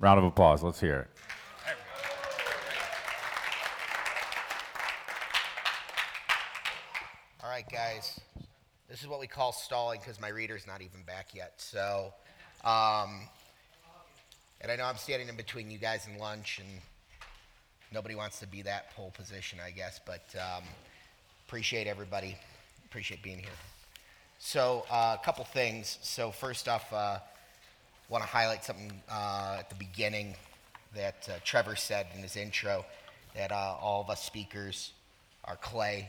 [0.00, 0.62] Round of applause.
[0.62, 1.08] Let's hear it.
[7.44, 8.18] All right, guys.
[8.88, 11.52] This is what we call stalling because my reader's not even back yet.
[11.58, 12.14] So,
[12.64, 13.28] um,
[14.62, 16.80] and I know I'm standing in between you guys and lunch, and
[17.92, 20.64] nobody wants to be that pole position, I guess, but um,
[21.46, 22.38] appreciate everybody.
[22.86, 23.50] Appreciate being here.
[24.38, 25.98] So, uh, a couple things.
[26.00, 27.18] So, first off, uh,
[28.10, 30.34] want to highlight something uh, at the beginning
[30.96, 32.84] that uh, Trevor said in his intro
[33.36, 34.90] that uh, all of us speakers
[35.44, 36.08] are clay,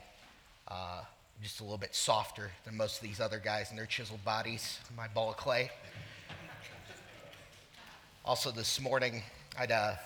[0.67, 1.01] uh,
[1.43, 4.79] just a little bit softer than most of these other guys in their chiseled bodies.
[4.97, 5.69] My ball of clay.
[8.25, 9.21] Also, this morning,
[9.55, 9.99] I had a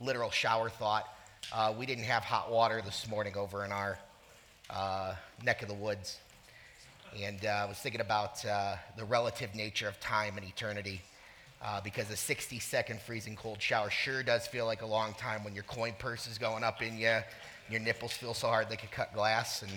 [0.00, 1.08] literal shower thought.
[1.50, 3.98] Uh, we didn't have hot water this morning over in our
[4.68, 6.18] uh, neck of the woods.
[7.18, 11.00] And uh, I was thinking about uh, the relative nature of time and eternity
[11.64, 15.42] uh, because a 60 second freezing cold shower sure does feel like a long time
[15.42, 17.18] when your coin purse is going up in you,
[17.70, 19.72] your nipples feel so hard they could cut glass, and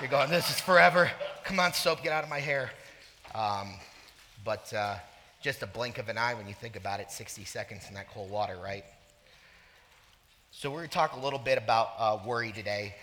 [0.00, 1.08] you're going, This is forever.
[1.44, 2.70] Come on, soap, get out of my hair.
[3.34, 3.74] Um,
[4.44, 4.96] but uh,
[5.40, 8.10] just a blink of an eye when you think about it 60 seconds in that
[8.10, 8.84] cold water, right?
[10.50, 12.96] So, we're going to talk a little bit about uh, worry today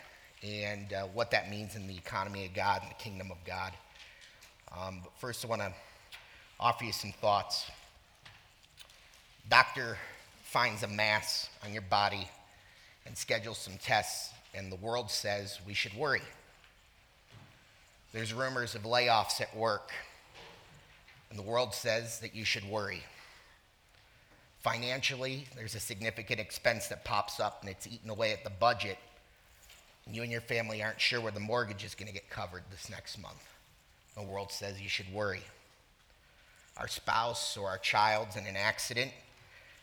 [0.43, 3.71] and uh, what that means in the economy of God and the kingdom of God.
[4.77, 5.71] Um, but first, I want to
[6.59, 7.69] offer you some thoughts.
[9.53, 9.99] Doctor
[10.45, 12.27] finds a mass on your body
[13.05, 16.23] and schedules some tests, and the world says we should worry.
[18.13, 19.91] There's rumors of layoffs at work,
[21.29, 23.03] and the world says that you should worry.
[24.63, 28.97] Financially, there's a significant expense that pops up and it's eating away at the budget,
[30.07, 32.63] and you and your family aren't sure where the mortgage is going to get covered
[32.71, 33.47] this next month.
[34.15, 35.43] The world says you should worry.
[36.75, 39.11] Our spouse or our child's in an accident,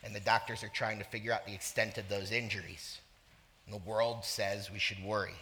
[0.03, 2.99] and the doctors are trying to figure out the extent of those injuries.
[3.65, 5.35] And the world says we should worry.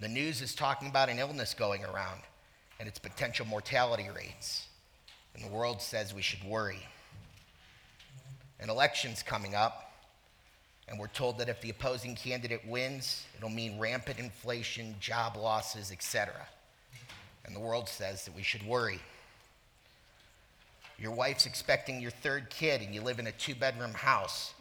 [0.00, 2.20] The news is talking about an illness going around
[2.78, 4.66] and its potential mortality rates.
[5.34, 6.86] And the world says we should worry.
[8.60, 9.92] An election's coming up,
[10.88, 15.90] and we're told that if the opposing candidate wins, it'll mean rampant inflation, job losses,
[15.90, 16.34] etc.
[17.44, 19.00] And the world says that we should worry.
[21.02, 24.54] Your wife's expecting your third kid, and you live in a two bedroom house,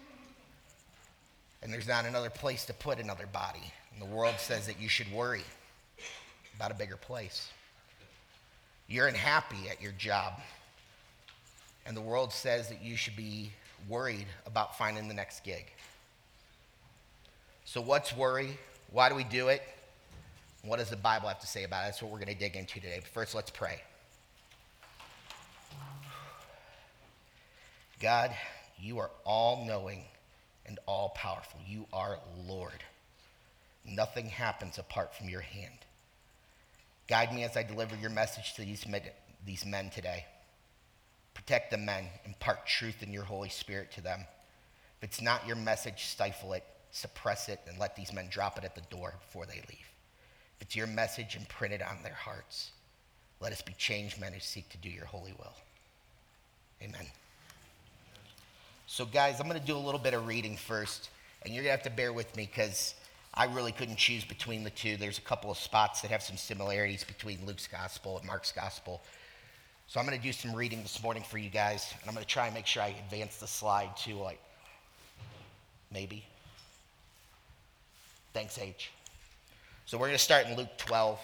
[1.62, 3.72] and there's not another place to put another body.
[3.94, 5.44] And the world says that you should worry
[6.56, 7.52] about a bigger place.
[8.88, 10.34] You're unhappy at your job,
[11.86, 13.52] and the world says that you should be
[13.88, 15.72] worried about finding the next gig.
[17.66, 18.58] So, what's worry?
[18.90, 19.62] Why do we do it?
[20.64, 21.86] What does the Bible have to say about it?
[21.90, 22.98] That's what we're going to dig into today.
[23.00, 23.82] But first, let's pray.
[28.02, 28.32] God,
[28.80, 30.04] you are all knowing
[30.66, 31.60] and all powerful.
[31.68, 32.18] You are
[32.48, 32.84] Lord.
[33.86, 35.78] Nothing happens apart from your hand.
[37.08, 39.02] Guide me as I deliver your message to these men,
[39.46, 40.26] these men today.
[41.34, 44.22] Protect the men, impart truth in your Holy Spirit to them.
[44.98, 48.64] If it's not your message, stifle it, suppress it, and let these men drop it
[48.64, 49.90] at the door before they leave.
[50.58, 52.72] If it's your message, imprint it on their hearts.
[53.40, 55.54] Let us be changed men who seek to do your holy will.
[56.82, 57.06] Amen.
[58.94, 61.12] So, guys, I'm going to do a little bit of reading first,
[61.44, 62.94] and you're going to have to bear with me because
[63.34, 64.98] I really couldn't choose between the two.
[64.98, 69.02] There's a couple of spots that have some similarities between Luke's gospel and Mark's gospel.
[69.88, 72.26] So I'm going to do some reading this morning for you guys, and I'm going
[72.26, 74.42] to try and make sure I advance the slide to like
[75.90, 76.26] maybe.
[78.34, 78.92] Thanks, H.
[79.86, 81.18] So we're going to start in Luke 12,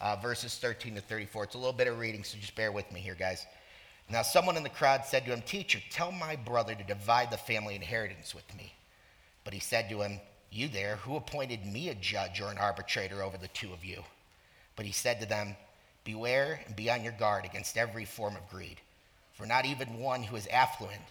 [0.00, 1.44] uh, verses 13 to 34.
[1.44, 3.46] It's a little bit of reading, so just bear with me here, guys.
[4.10, 7.36] Now, someone in the crowd said to him, Teacher, tell my brother to divide the
[7.36, 8.72] family inheritance with me.
[9.44, 10.20] But he said to him,
[10.50, 14.02] You there, who appointed me a judge or an arbitrator over the two of you?
[14.76, 15.56] But he said to them,
[16.04, 18.80] Beware and be on your guard against every form of greed,
[19.34, 21.02] for not even one who is affluent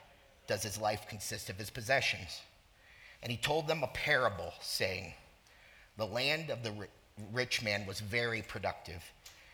[0.47, 2.41] does his life consist of his possessions.
[3.21, 5.13] And he told them a parable, saying,
[5.97, 6.73] The land of the
[7.31, 9.03] rich man was very productive.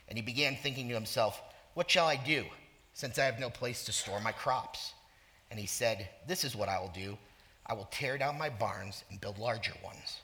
[0.08, 1.42] And he began thinking to himself,
[1.74, 2.46] What shall I do,
[2.94, 4.94] since I have no place to store my crops?
[5.52, 7.18] And he said, This is what I will do
[7.66, 10.20] I will tear down my barns and build larger ones,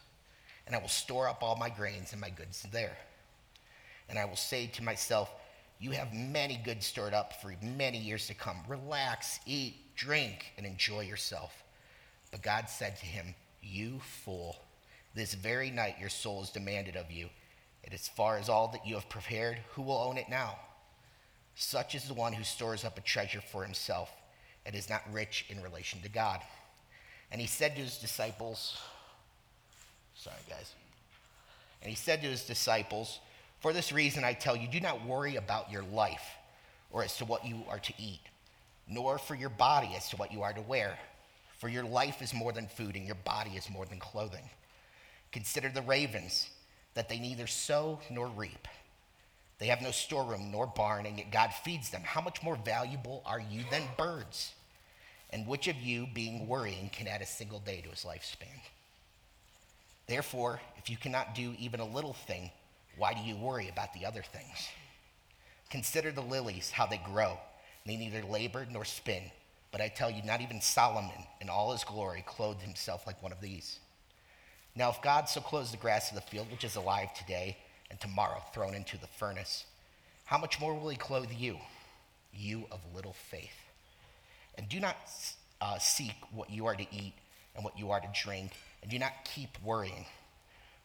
[0.67, 2.97] and I will store up all my grains and my goods there
[4.09, 5.33] and I will say to myself,
[5.79, 8.57] You have many goods stored up for many years to come.
[8.67, 11.63] Relax, eat, drink, and enjoy yourself.
[12.31, 14.57] But God said to him, You fool,
[15.13, 17.29] this very night your soul is demanded of you.
[17.83, 20.57] And as far as all that you have prepared, who will own it now?
[21.61, 24.09] Such is the one who stores up a treasure for himself
[24.65, 26.39] and is not rich in relation to God.
[27.33, 28.79] And he said to his disciples,
[30.15, 30.73] sorry, guys.
[31.81, 33.19] And he said to his disciples,
[33.59, 36.25] For this reason I tell you, do not worry about your life
[36.91, 38.21] or as to what you are to eat,
[38.87, 40.97] nor for your body as to what you are to wear.
[41.57, 44.49] For your life is more than food, and your body is more than clothing.
[45.33, 46.49] Consider the ravens,
[46.93, 48.65] that they neither sow nor reap.
[49.59, 52.01] They have no storeroom nor barn, and yet God feeds them.
[52.03, 54.53] How much more valuable are you than birds?
[55.31, 58.47] And which of you, being worrying, can add a single day to his lifespan?
[60.07, 62.49] Therefore, if you cannot do even a little thing,
[62.97, 64.69] why do you worry about the other things?
[65.69, 67.37] Consider the lilies, how they grow.
[67.85, 69.23] They neither labor nor spin.
[69.71, 73.31] But I tell you, not even Solomon in all his glory clothed himself like one
[73.31, 73.79] of these.
[74.75, 77.57] Now, if God so clothes the grass of the field, which is alive today
[77.89, 79.65] and tomorrow thrown into the furnace,
[80.25, 81.57] how much more will he clothe you,
[82.33, 83.55] you of little faith?
[84.57, 84.97] And do not
[85.61, 87.13] uh, seek what you are to eat
[87.55, 88.51] and what you are to drink,
[88.81, 90.05] and do not keep worrying.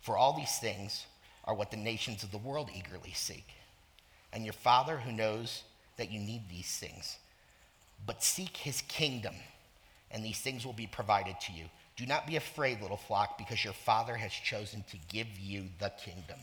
[0.01, 1.07] For all these things
[1.45, 3.47] are what the nations of the world eagerly seek.
[4.33, 5.63] And your Father who knows
[5.97, 7.17] that you need these things.
[8.07, 9.35] But seek his kingdom,
[10.11, 11.65] and these things will be provided to you.
[11.97, 15.93] Do not be afraid, little flock, because your Father has chosen to give you the
[16.03, 16.39] kingdom.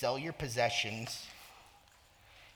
[0.00, 1.26] Sell your possessions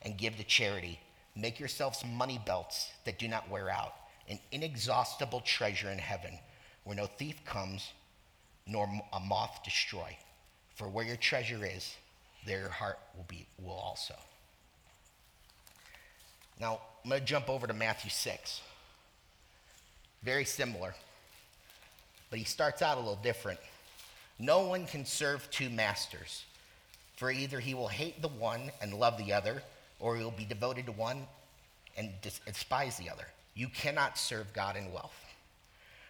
[0.00, 0.98] and give to charity.
[1.36, 3.92] Make yourselves money belts that do not wear out,
[4.30, 6.38] an inexhaustible treasure in heaven,
[6.84, 7.92] where no thief comes
[8.66, 10.16] nor a moth destroy.
[10.74, 11.94] For where your treasure is,
[12.46, 14.14] there your heart will be will also.
[16.58, 18.62] Now, I'm going to jump over to Matthew 6.
[20.22, 20.94] Very similar,
[22.30, 23.60] but he starts out a little different.
[24.38, 26.44] No one can serve two masters.
[27.16, 29.62] For either he will hate the one and love the other,
[30.00, 31.26] or he will be devoted to one
[31.96, 33.26] and despise the other.
[33.54, 35.14] You cannot serve God and wealth.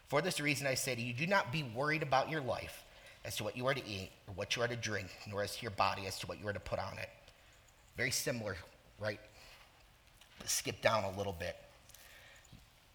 [0.09, 2.85] For this reason, I say to you, do not be worried about your life
[3.25, 5.57] as to what you are to eat or what you are to drink, nor as
[5.57, 7.09] to your body as to what you are to put on it.
[7.97, 8.57] Very similar,
[8.99, 9.21] right?
[10.47, 11.57] Skip down a little bit.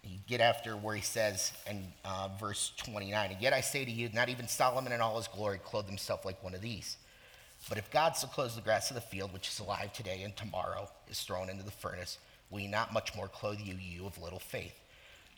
[0.04, 3.92] You get after where he says in uh, verse 29, and yet I say to
[3.92, 6.98] you, not even Solomon in all his glory clothed himself like one of these.
[7.69, 10.36] But if God so clothes the grass of the field, which is alive today and
[10.36, 12.18] tomorrow is thrown into the furnace,
[12.50, 14.74] will he not much more clothe you, you of little faith?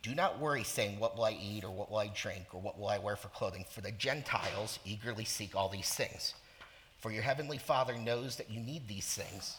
[0.01, 2.79] Do not worry, saying, What will I eat, or what will I drink, or what
[2.79, 3.65] will I wear for clothing?
[3.69, 6.33] For the Gentiles eagerly seek all these things.
[7.01, 9.57] For your heavenly Father knows that you need these things.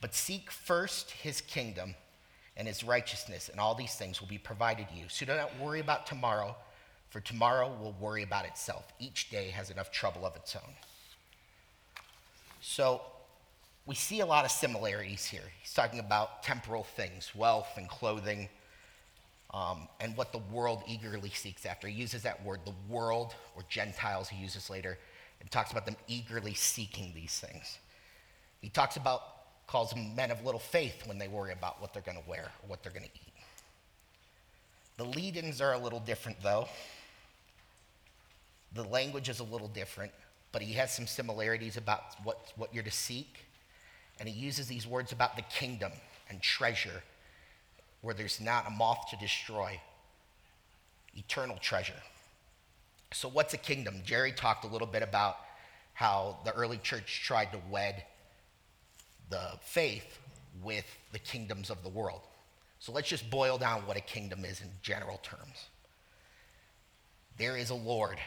[0.00, 1.94] But seek first his kingdom
[2.56, 5.04] and his righteousness, and all these things will be provided to you.
[5.08, 6.54] So do not worry about tomorrow
[7.10, 8.84] for tomorrow will worry about itself.
[8.98, 10.74] Each day has enough trouble of its own.
[12.60, 13.02] So
[13.86, 15.42] we see a lot of similarities here.
[15.60, 18.48] He's talking about temporal things, wealth and clothing,
[19.52, 21.88] um, and what the world eagerly seeks after.
[21.88, 24.96] He uses that word, the world, or Gentiles, he uses later,
[25.40, 27.78] and talks about them eagerly seeking these things.
[28.60, 29.22] He talks about,
[29.66, 32.52] calls them men of little faith when they worry about what they're going to wear
[32.62, 33.32] or what they're going to eat.
[34.98, 36.68] The lead ins are a little different, though.
[38.72, 40.12] The language is a little different,
[40.52, 43.46] but he has some similarities about what, what you're to seek.
[44.18, 45.92] And he uses these words about the kingdom
[46.28, 47.02] and treasure,
[48.02, 49.80] where there's not a moth to destroy,
[51.16, 52.00] eternal treasure.
[53.12, 54.02] So, what's a kingdom?
[54.04, 55.36] Jerry talked a little bit about
[55.94, 58.04] how the early church tried to wed
[59.30, 60.18] the faith
[60.62, 62.20] with the kingdoms of the world.
[62.78, 65.66] So, let's just boil down what a kingdom is in general terms.
[67.36, 68.18] There is a Lord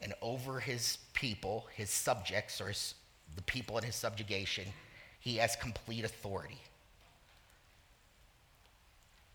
[0.00, 2.94] and over his people, his subjects, or his,
[3.36, 4.64] the people in his subjugation,
[5.20, 6.60] he has complete authority.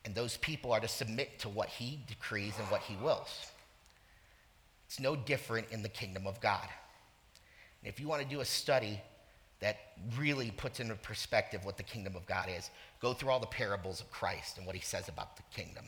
[0.05, 3.48] And those people are to submit to what he decrees and what he wills.
[4.88, 6.67] It's no different in the kingdom of God.
[7.82, 9.01] And if you want to do a study
[9.60, 9.77] that
[10.17, 12.70] really puts into perspective what the kingdom of God is,
[13.01, 15.86] go through all the parables of Christ and what he says about the kingdom,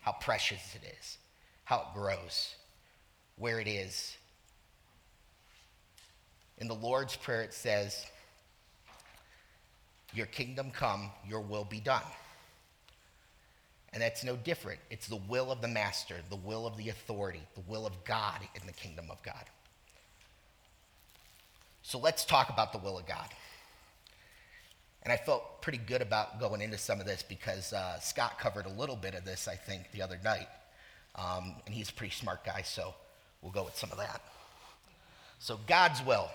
[0.00, 1.18] how precious it is,
[1.64, 2.56] how it grows,
[3.36, 4.16] where it is.
[6.58, 8.06] In the Lord's Prayer, it says,
[10.12, 12.02] Your kingdom come, your will be done.
[13.92, 14.80] And that's no different.
[14.90, 18.40] It's the will of the master, the will of the authority, the will of God
[18.54, 19.44] in the kingdom of God.
[21.82, 23.28] So let's talk about the will of God.
[25.02, 28.66] And I felt pretty good about going into some of this because uh, Scott covered
[28.66, 30.48] a little bit of this, I think, the other night.
[31.14, 32.94] Um, and he's a pretty smart guy, so
[33.44, 34.22] We'll go with some of that.
[35.38, 36.30] So, God's will.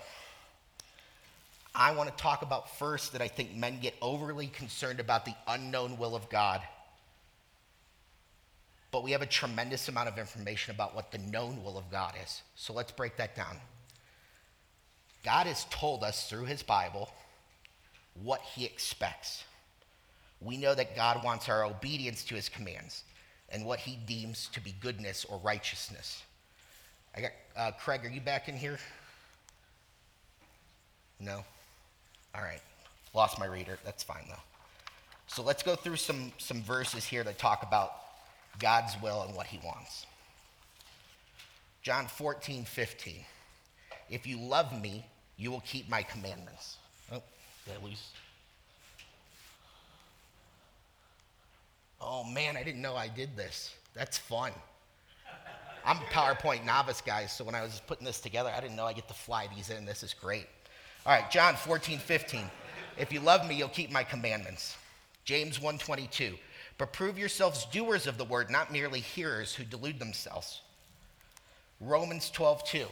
[1.74, 5.34] I want to talk about first that I think men get overly concerned about the
[5.48, 6.62] unknown will of God.
[8.92, 12.14] But we have a tremendous amount of information about what the known will of God
[12.22, 12.42] is.
[12.54, 13.56] So let's break that down.
[15.24, 17.10] God has told us through his Bible
[18.22, 19.44] what he expects.
[20.40, 23.04] We know that God wants our obedience to his commands
[23.48, 26.22] and what he deems to be goodness or righteousness.
[27.16, 28.78] I got uh, Craig, are you back in here?
[31.18, 31.44] No?
[32.34, 32.60] All right.
[33.12, 33.78] Lost my reader.
[33.84, 34.34] That's fine, though.
[35.26, 37.92] So let's go through some, some verses here that talk about
[38.58, 40.06] God's will and what he wants.
[41.82, 43.24] John 14, 15.
[44.08, 45.04] If you love me,
[45.36, 46.76] you will keep my commandments.
[47.12, 47.22] Oh,
[47.66, 48.10] did lose?
[52.00, 53.74] Oh man, I didn't know I did this.
[53.94, 54.52] That's fun.
[55.84, 58.86] I'm a PowerPoint novice, guys, so when I was putting this together, I didn't know
[58.86, 59.84] I get to fly these in.
[59.84, 60.46] This is great.
[61.06, 62.50] All right, John 14, 15.
[62.98, 64.76] If you love me, you'll keep my commandments.
[65.24, 66.38] James 1:22.
[66.76, 70.60] But prove yourselves doers of the word, not merely hearers who delude themselves.
[71.80, 72.88] Romans 12:2.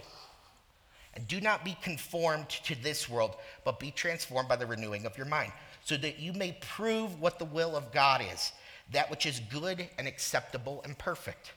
[1.14, 5.16] And do not be conformed to this world, but be transformed by the renewing of
[5.16, 5.52] your mind,
[5.84, 8.52] so that you may prove what the will of God is,
[8.90, 11.52] that which is good and acceptable and perfect.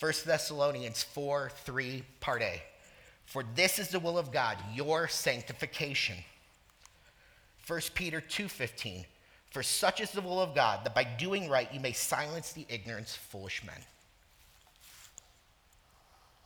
[0.00, 2.62] 1 Thessalonians 4 3, part A.
[3.26, 6.16] For this is the will of God, your sanctification.
[7.66, 9.04] 1 Peter 2:15
[9.50, 12.64] For such is the will of God that by doing right you may silence the
[12.68, 13.84] ignorance of foolish men.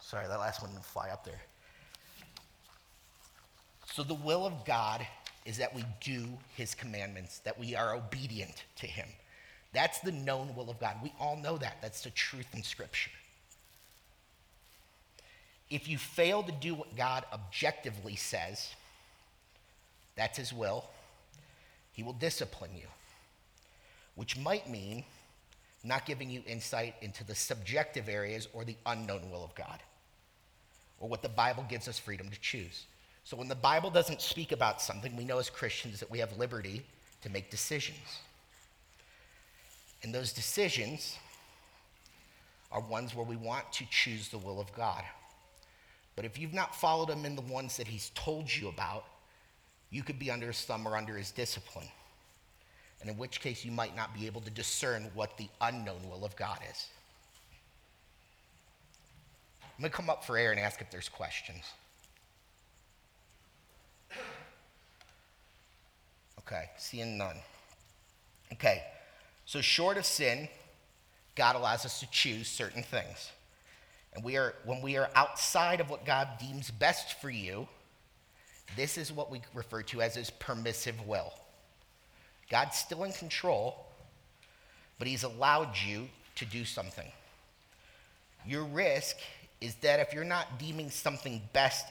[0.00, 1.40] Sorry, that last one didn't fly up there.
[3.86, 5.06] So the will of God
[5.44, 9.08] is that we do his commandments, that we are obedient to him.
[9.72, 10.96] That's the known will of God.
[11.02, 11.80] We all know that.
[11.80, 13.10] That's the truth in scripture.
[15.72, 18.74] If you fail to do what God objectively says,
[20.16, 20.84] that's his will,
[21.92, 22.86] he will discipline you,
[24.14, 25.02] which might mean
[25.82, 29.80] not giving you insight into the subjective areas or the unknown will of God,
[31.00, 32.84] or what the Bible gives us freedom to choose.
[33.24, 36.36] So when the Bible doesn't speak about something, we know as Christians that we have
[36.36, 36.84] liberty
[37.22, 38.20] to make decisions.
[40.02, 41.16] And those decisions
[42.70, 45.02] are ones where we want to choose the will of God.
[46.14, 49.04] But if you've not followed him in the ones that he's told you about,
[49.90, 51.88] you could be under his thumb or under his discipline.
[53.00, 56.24] And in which case, you might not be able to discern what the unknown will
[56.24, 56.86] of God is.
[59.62, 61.64] I'm going to come up for air and ask if there's questions.
[66.38, 67.36] Okay, seeing none.
[68.52, 68.82] Okay,
[69.46, 70.48] so short of sin,
[71.34, 73.32] God allows us to choose certain things.
[74.14, 77.66] And we are, when we are outside of what God deems best for you,
[78.76, 81.32] this is what we refer to as his permissive will.
[82.50, 83.86] God's still in control,
[84.98, 87.10] but he's allowed you to do something.
[88.46, 89.16] Your risk
[89.60, 91.86] is that if you're not deeming something best,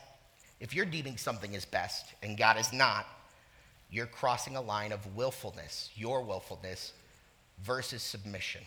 [0.60, 3.08] if you're deeming something as best and God is not,
[3.90, 6.94] you're crossing a line of willfulness, your willfulness,
[7.64, 8.62] versus submission.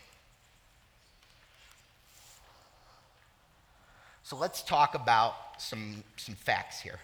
[4.25, 6.99] So let's talk about some, some facts here.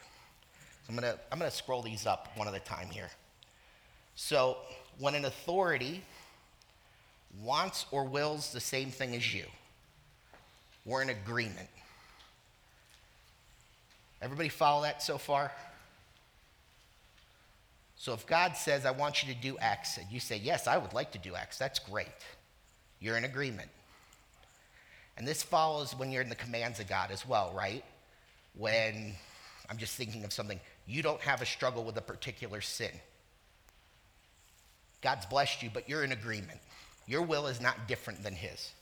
[0.83, 3.11] So I'm going to I'm going to scroll these up one at a time here.
[4.17, 4.57] So
[4.99, 6.03] when an authority
[7.43, 9.45] wants or wills the same thing as you,
[10.87, 11.69] we're in agreement.
[14.23, 15.53] Everybody follow that so far?
[17.97, 20.79] So if God says, I want you to do X, and you say, Yes, I
[20.79, 22.09] would like to do X, that's great.
[22.99, 23.69] You're in agreement.
[25.21, 27.85] And this follows when you're in the commands of God as well, right?
[28.57, 29.13] When
[29.69, 32.93] I'm just thinking of something, you don't have a struggle with a particular sin.
[35.03, 36.59] God's blessed you, but you're in agreement.
[37.07, 38.73] Your will is not different than His.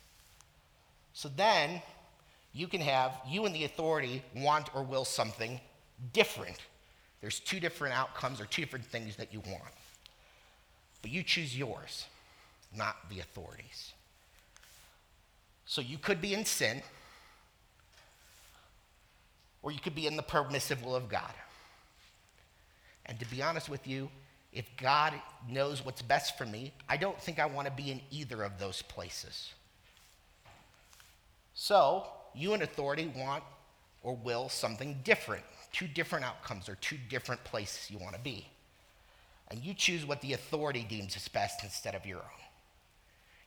[1.13, 1.83] So then
[2.53, 5.61] you can have, you and the authority want or will something
[6.13, 6.59] different.
[7.21, 9.75] There's two different outcomes or two different things that you want.
[11.03, 12.07] But you choose yours,
[12.77, 13.93] not the authorities.
[15.69, 16.81] So you could be in sin,
[19.63, 21.35] or you could be in the permissive will of God.
[23.05, 24.09] And to be honest with you,
[24.51, 25.13] if God
[25.47, 28.59] knows what's best for me, I don't think I want to be in either of
[28.59, 29.53] those places.
[31.53, 33.45] So, you and authority want
[34.03, 38.49] or will something different, two different outcomes or two different places you want to be.
[39.49, 42.45] And you choose what the authority deems is best instead of your own.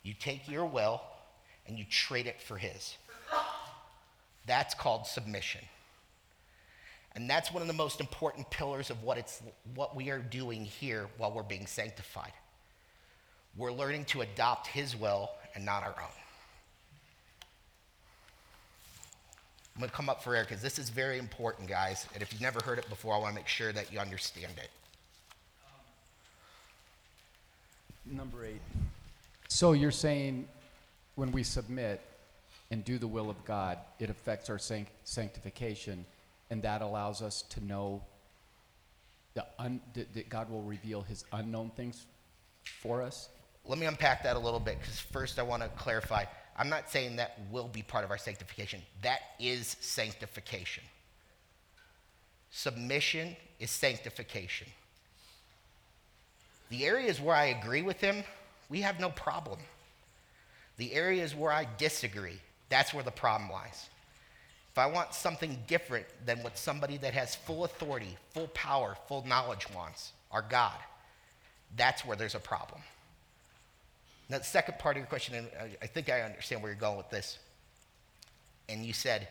[0.03, 1.01] You take your will
[1.71, 2.97] and you trade it for his.
[4.45, 5.61] That's called submission.
[7.15, 9.41] And that's one of the most important pillars of what, it's,
[9.73, 12.33] what we are doing here while we're being sanctified.
[13.55, 16.17] We're learning to adopt His will and not our own.
[19.75, 22.05] I'm going to come up for air because this is very important, guys.
[22.13, 24.53] And if you've never heard it before, I want to make sure that you understand
[24.57, 24.69] it.
[28.05, 28.61] Number eight.
[29.47, 30.47] So you're saying
[31.21, 32.01] when we submit
[32.71, 36.03] and do the will of God, it affects our sanct- sanctification,
[36.49, 38.01] and that allows us to know
[39.35, 42.07] the un- that God will reveal His unknown things
[42.63, 43.29] for us.
[43.65, 46.25] Let me unpack that a little bit because first I want to clarify.
[46.57, 48.81] I'm not saying that will be part of our sanctification.
[49.03, 50.83] That is sanctification.
[52.49, 54.67] Submission is sanctification.
[56.69, 58.23] The areas where I agree with him,
[58.69, 59.59] we have no problem.
[60.81, 63.88] The areas where I disagree, that's where the problem lies.
[64.71, 69.23] If I want something different than what somebody that has full authority, full power, full
[69.27, 70.73] knowledge wants, our God,
[71.77, 72.81] that's where there's a problem.
[74.27, 75.47] Now, the second part of your question, and
[75.83, 77.38] I think I understand where you're going with this.
[78.67, 79.27] And you said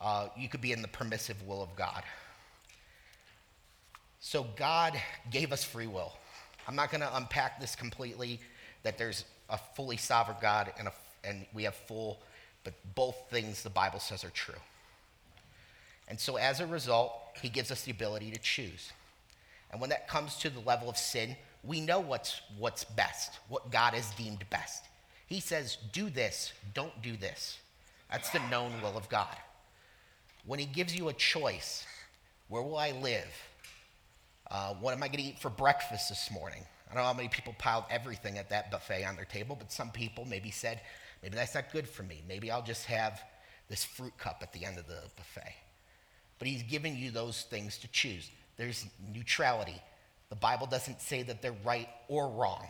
[0.00, 2.02] uh, you could be in the permissive will of God.
[4.20, 4.98] So, God
[5.30, 6.14] gave us free will.
[6.66, 8.40] I'm not going to unpack this completely,
[8.84, 10.92] that there's a fully sovereign God and, a,
[11.24, 12.20] and we have full,
[12.64, 14.54] but both things the Bible says are true.
[16.08, 18.92] And so, as a result, He gives us the ability to choose.
[19.70, 23.70] And when that comes to the level of sin, we know what's, what's best, what
[23.70, 24.84] God has deemed best.
[25.26, 27.58] He says, do this, don't do this.
[28.10, 29.36] That's the known will of God.
[30.44, 31.84] When He gives you a choice,
[32.48, 33.26] where will I live?
[34.48, 36.62] Uh, what am I going to eat for breakfast this morning?
[36.88, 39.72] I don't know how many people piled everything at that buffet on their table, but
[39.72, 40.80] some people maybe said,
[41.22, 42.22] maybe that's not good for me.
[42.28, 43.20] Maybe I'll just have
[43.68, 45.54] this fruit cup at the end of the buffet.
[46.38, 48.30] But He's giving you those things to choose.
[48.56, 49.80] There's neutrality.
[50.28, 52.66] The Bible doesn't say that they're right or wrong.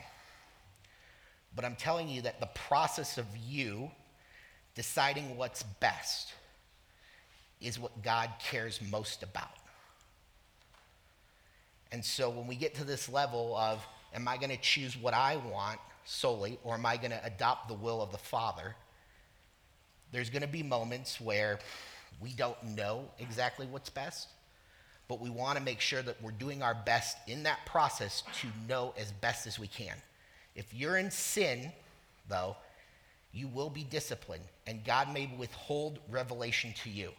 [1.55, 3.91] But I'm telling you that the process of you
[4.75, 6.33] deciding what's best
[7.61, 9.49] is what God cares most about.
[11.93, 13.85] And so when we get to this level of,
[14.17, 17.69] am I going to choose what I want solely, or am I going to adopt
[17.69, 18.75] the will of the Father?
[20.11, 21.61] There's going to be moments where
[22.21, 24.29] we don't know exactly what's best
[25.09, 28.49] but we want to make sure that we're doing our best in that process to
[28.69, 29.95] know as best as we can.
[30.55, 31.73] If you're in sin,
[32.29, 32.57] though,
[33.33, 37.11] you will be disciplined, and God may withhold revelation to you.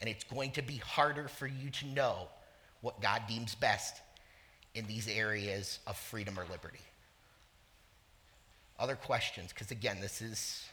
[0.00, 2.28] And it's going to be harder for you to know
[2.80, 4.00] what God deems best
[4.78, 6.78] in these areas of freedom or liberty.
[8.78, 9.52] Other questions?
[9.52, 10.64] Because again, this is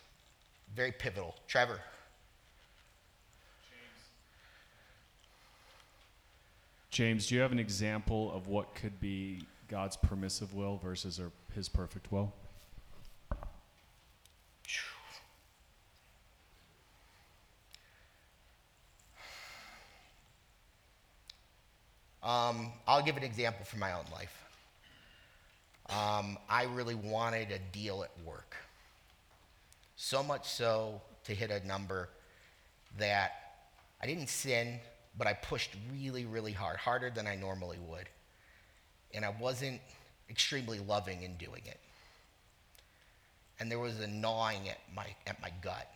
[0.75, 1.35] very pivotal.
[1.47, 1.79] Trevor.
[6.91, 11.19] James, do you have an example of what could be God's permissive will versus
[11.53, 12.31] his perfect will?
[22.25, 24.45] Um, I'll give an example from my own life.
[25.89, 28.55] Um, I really wanted a deal at work.
[29.97, 32.07] So much so to hit a number
[32.97, 33.31] that
[34.01, 34.79] I didn't sin,
[35.17, 38.07] but I pushed really, really hard, harder than I normally would.
[39.13, 39.81] And I wasn't
[40.29, 41.81] extremely loving in doing it.
[43.59, 45.91] And there was a gnawing at my, at my gut.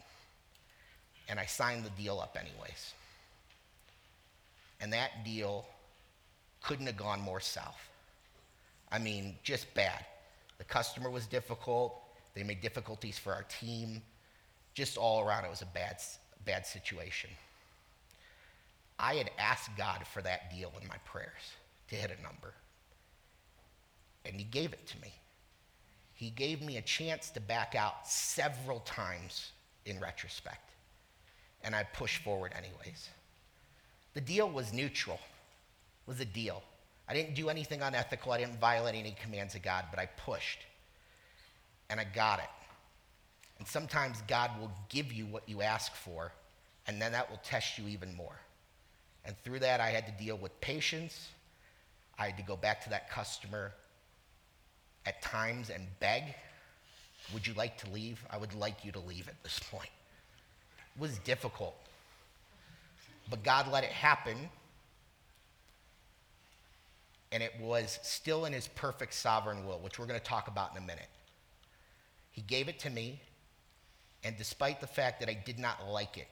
[1.29, 2.93] And I signed the deal up anyways.
[4.81, 5.65] And that deal
[6.61, 7.89] couldn't have gone more south.
[8.91, 10.05] I mean, just bad.
[10.57, 12.01] The customer was difficult.
[12.33, 14.01] They made difficulties for our team.
[14.73, 15.97] Just all around, it was a bad,
[16.45, 17.29] bad situation.
[18.97, 21.53] I had asked God for that deal in my prayers
[21.89, 22.53] to hit a number.
[24.25, 25.13] And He gave it to me.
[26.13, 29.51] He gave me a chance to back out several times
[29.85, 30.71] in retrospect.
[31.63, 33.09] And I pushed forward anyways.
[34.13, 35.19] The deal was neutral,
[36.09, 36.61] was a deal.
[37.07, 38.31] I didn't do anything unethical.
[38.31, 40.59] I didn't violate any commands of God, but I pushed.
[41.89, 42.49] And I got it.
[43.59, 46.31] And sometimes God will give you what you ask for,
[46.87, 48.39] and then that will test you even more.
[49.25, 51.29] And through that, I had to deal with patience.
[52.17, 53.71] I had to go back to that customer
[55.05, 56.23] at times and beg,
[57.33, 58.23] Would you like to leave?
[58.31, 59.89] I would like you to leave at this point.
[60.95, 61.75] It was difficult.
[63.29, 64.49] But God let it happen.
[67.31, 70.71] And it was still in his perfect sovereign will, which we're going to talk about
[70.71, 71.09] in a minute.
[72.31, 73.19] He gave it to me,
[74.23, 76.27] and despite the fact that I did not like it,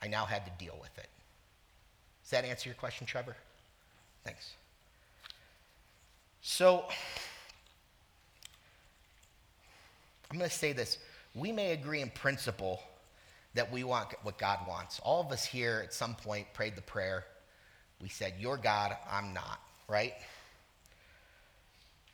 [0.00, 1.08] I now had to deal with it.
[2.22, 3.36] Does that answer your question, Trevor?
[4.24, 4.54] Thanks.
[6.40, 6.84] So,
[10.30, 10.98] I'm going to say this.
[11.34, 12.80] We may agree in principle
[13.54, 15.00] that we want what God wants.
[15.00, 17.24] All of us here at some point prayed the prayer.
[18.00, 19.60] We said, You're God, I'm not,
[19.92, 20.14] right?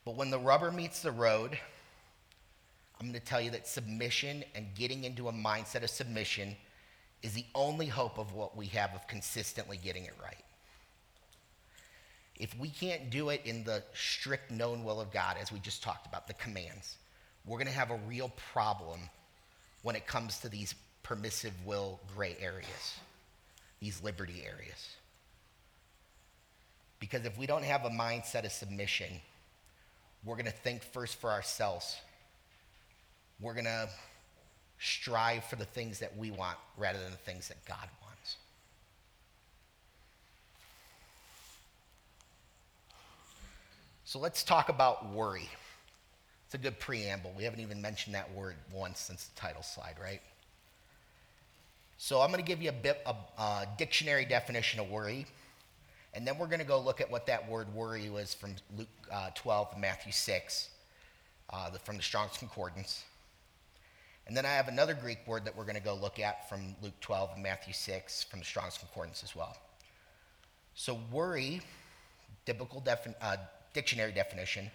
[0.05, 1.57] But when the rubber meets the road,
[3.01, 6.57] I'm going to tell you that submission and getting into a mindset of submission
[7.23, 10.45] is the only hope of what we have of consistently getting it right.
[12.35, 15.83] If we can't do it in the strict known will of God, as we just
[15.83, 16.97] talked about, the commands,
[17.47, 19.01] we're going to have a real problem
[19.83, 22.99] when it comes to these permissive will gray areas,
[23.81, 24.97] these liberty areas.
[27.01, 29.09] Because if we don't have a mindset of submission,
[30.25, 31.97] we're going to think first for ourselves.
[33.41, 33.89] We're going to
[34.79, 38.37] strive for the things that we want rather than the things that God wants.
[44.05, 45.49] So let's talk about worry.
[46.47, 47.35] It's a good preamble.
[47.37, 50.23] We haven't even mentioned that word once since the title slide, right?
[51.99, 55.27] So I'm going to give you a bit a, a dictionary definition of worry,
[56.15, 58.89] and then we're going to go look at what that word worry was from Luke
[59.13, 60.69] uh, 12 and Matthew 6,
[61.51, 63.05] uh, the, from the Strong's Concordance.
[64.27, 66.77] And then I have another Greek word that we're going to go look at from
[66.83, 69.57] Luke 12 and Matthew 6 from the Strong's Concordance as well.
[70.75, 71.61] So, worry,
[72.45, 72.83] biblical
[73.21, 73.37] uh,
[73.73, 74.71] dictionary definition,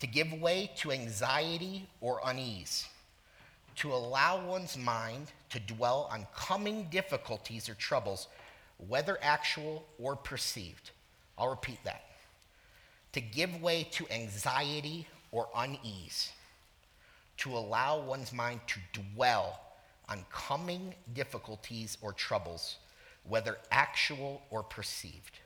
[0.00, 2.88] to give way to anxiety or unease,
[3.76, 8.28] to allow one's mind to dwell on coming difficulties or troubles,
[8.78, 10.90] whether actual or perceived.
[11.38, 12.04] I'll repeat that.
[13.12, 16.32] To give way to anxiety or unease
[17.38, 19.60] to allow one's mind to dwell
[20.08, 22.76] on coming difficulties or troubles,
[23.24, 25.38] whether actual or perceived.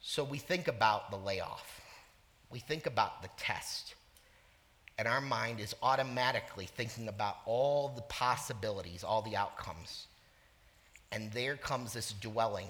[0.00, 1.80] So we think about the layoff,
[2.50, 3.94] we think about the test,
[4.98, 10.06] and our mind is automatically thinking about all the possibilities, all the outcomes.
[11.12, 12.68] And there comes this dwelling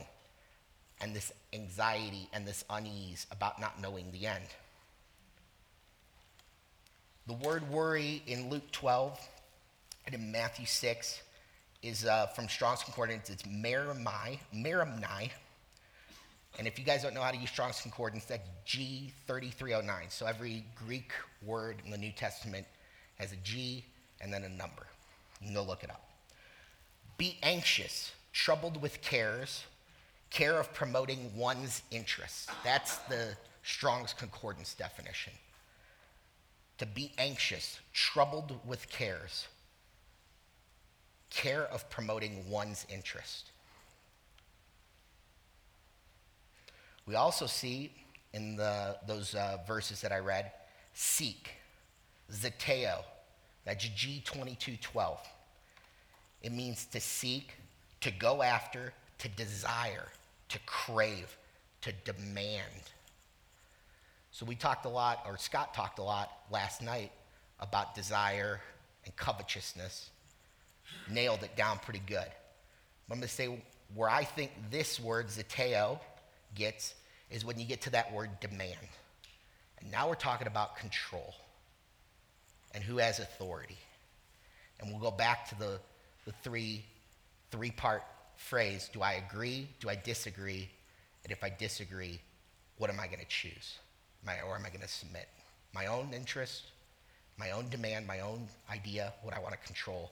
[1.00, 4.44] and this anxiety and this unease about not knowing the end.
[7.26, 9.18] The word worry in Luke 12
[10.06, 11.22] and in Matthew 6
[11.82, 13.30] is uh, from Strong's Concordance.
[13.30, 15.30] It's merimai, merimnai.
[16.58, 20.10] And if you guys don't know how to use Strong's Concordance, that's G3309.
[20.10, 21.12] So every Greek
[21.44, 22.66] word in the New Testament
[23.16, 23.84] has a G
[24.20, 24.86] and then a number.
[25.40, 26.04] You can go look it up.
[27.18, 29.64] Be anxious, troubled with cares,
[30.30, 32.48] care of promoting one's interests.
[32.64, 35.32] That's the Strong's Concordance definition
[36.82, 39.46] to be anxious, troubled with cares,
[41.30, 43.52] care of promoting one's interest.
[47.06, 47.92] We also see
[48.32, 50.50] in the, those uh, verses that I read,
[50.92, 51.50] seek,
[52.32, 53.04] zeteo,
[53.64, 55.18] that's G2212.
[56.42, 57.52] It means to seek,
[58.02, 60.06] to go after, to desire,
[60.48, 61.36] to crave,
[61.80, 62.62] to demand.
[64.30, 67.12] So we talked a lot, or Scott talked a lot last night
[67.60, 68.60] about desire
[69.04, 70.10] and covetousness.
[71.10, 72.26] Nailed it down pretty good.
[73.10, 73.62] I'm going to say
[73.94, 75.98] where I think this word, zeteo,
[76.54, 76.94] gets
[77.30, 78.88] is when you get to that word demand.
[79.80, 81.34] And now we're talking about control
[82.74, 83.76] and who has authority.
[84.80, 85.78] And we'll go back to the,
[86.24, 86.84] the three,
[87.52, 88.02] three part
[88.34, 89.68] phrase do I agree?
[89.78, 90.68] Do I disagree?
[91.22, 92.20] And if I disagree,
[92.78, 93.78] what am I going to choose?
[94.24, 95.28] my, or am I going to submit?
[95.74, 96.64] My own interest,
[97.38, 100.10] my own demand, my own idea, what I want to control,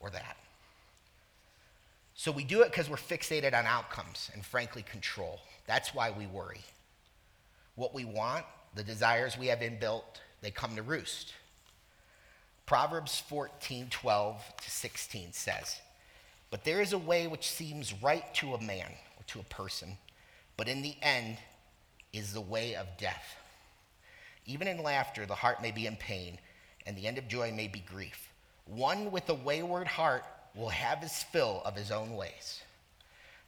[0.00, 0.36] or that.
[2.14, 5.40] So we do it because we're fixated on outcomes and, frankly, control.
[5.66, 6.60] That's why we worry.
[7.74, 8.44] What we want,
[8.74, 10.04] the desires we have inbuilt,
[10.40, 11.34] they come to roost.
[12.66, 15.80] Proverbs 14, 12 to 16 says,
[16.54, 19.98] But there is a way which seems right to a man or to a person,
[20.56, 21.38] but in the end
[22.12, 23.34] is the way of death.
[24.46, 26.38] Even in laughter, the heart may be in pain,
[26.86, 28.28] and the end of joy may be grief.
[28.66, 32.62] One with a wayward heart will have his fill of his own ways,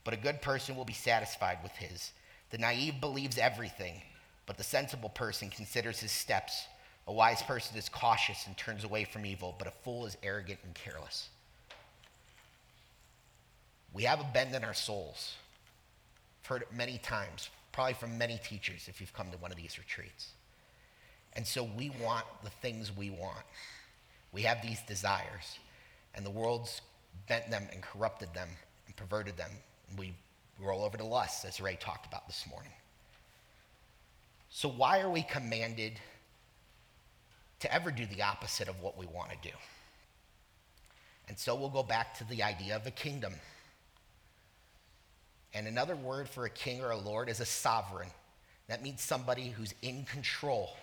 [0.02, 2.10] but a good person will be satisfied with his.
[2.50, 4.02] The naive believes everything,
[4.46, 6.66] but the sensible person considers his steps.
[7.06, 10.58] A wise person is cautious and turns away from evil, but a fool is arrogant
[10.64, 11.28] and careless.
[13.92, 15.34] We have a bend in our souls.
[16.42, 19.56] I've heard it many times, probably from many teachers if you've come to one of
[19.56, 20.30] these retreats.
[21.34, 23.44] And so we want the things we want.
[24.32, 25.58] We have these desires,
[26.14, 26.80] and the world's
[27.28, 28.48] bent them and corrupted them
[28.86, 29.50] and perverted them
[29.88, 30.14] And We
[30.60, 32.72] roll over to lust, as Ray talked about this morning.
[34.50, 36.00] So, why are we commanded
[37.60, 39.54] to ever do the opposite of what we want to do?
[41.28, 43.34] And so we'll go back to the idea of a kingdom.
[45.56, 48.10] And another word for a king or a lord is a sovereign.
[48.68, 50.76] That means somebody who's in control,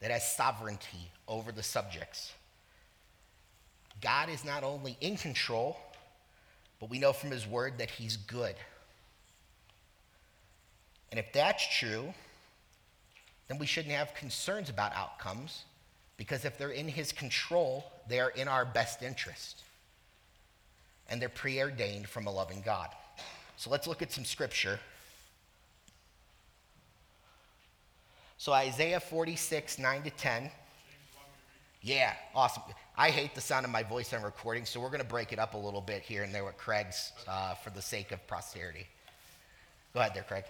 [0.00, 2.32] that has sovereignty over the subjects.
[4.00, 5.78] God is not only in control,
[6.80, 8.56] but we know from his word that he's good.
[11.12, 12.12] And if that's true,
[13.46, 15.66] then we shouldn't have concerns about outcomes
[16.16, 19.62] because if they're in his control, they are in our best interest.
[21.08, 22.88] And they're preordained from a loving God.
[23.56, 24.80] So let's look at some scripture.
[28.36, 30.50] So Isaiah 46, 9 to 10.
[31.82, 32.62] Yeah, awesome.
[32.96, 35.38] I hate the sound of my voice on recording, so we're going to break it
[35.38, 38.86] up a little bit here and there with Craig's uh, for the sake of posterity.
[39.92, 40.44] Go ahead there, Craig.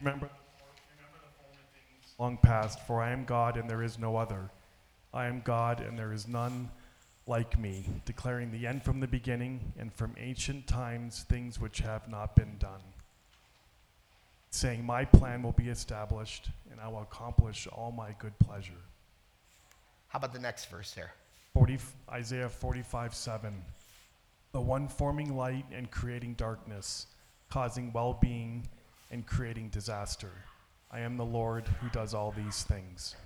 [0.00, 4.16] Remember, remember the former things long past, for I am God and there is no
[4.16, 4.50] other.
[5.12, 6.70] I am God and there is none
[7.26, 12.08] like me, declaring the end from the beginning and from ancient times things which have
[12.08, 12.82] not been done.
[14.50, 18.72] Saying, My plan will be established and I will accomplish all my good pleasure.
[20.08, 21.12] How about the next verse there?
[21.54, 21.78] 40,
[22.10, 23.54] Isaiah 45 7.
[24.52, 27.06] The one forming light and creating darkness,
[27.50, 28.68] causing well being
[29.10, 30.30] and creating disaster.
[30.90, 33.16] I am the Lord who does all these things.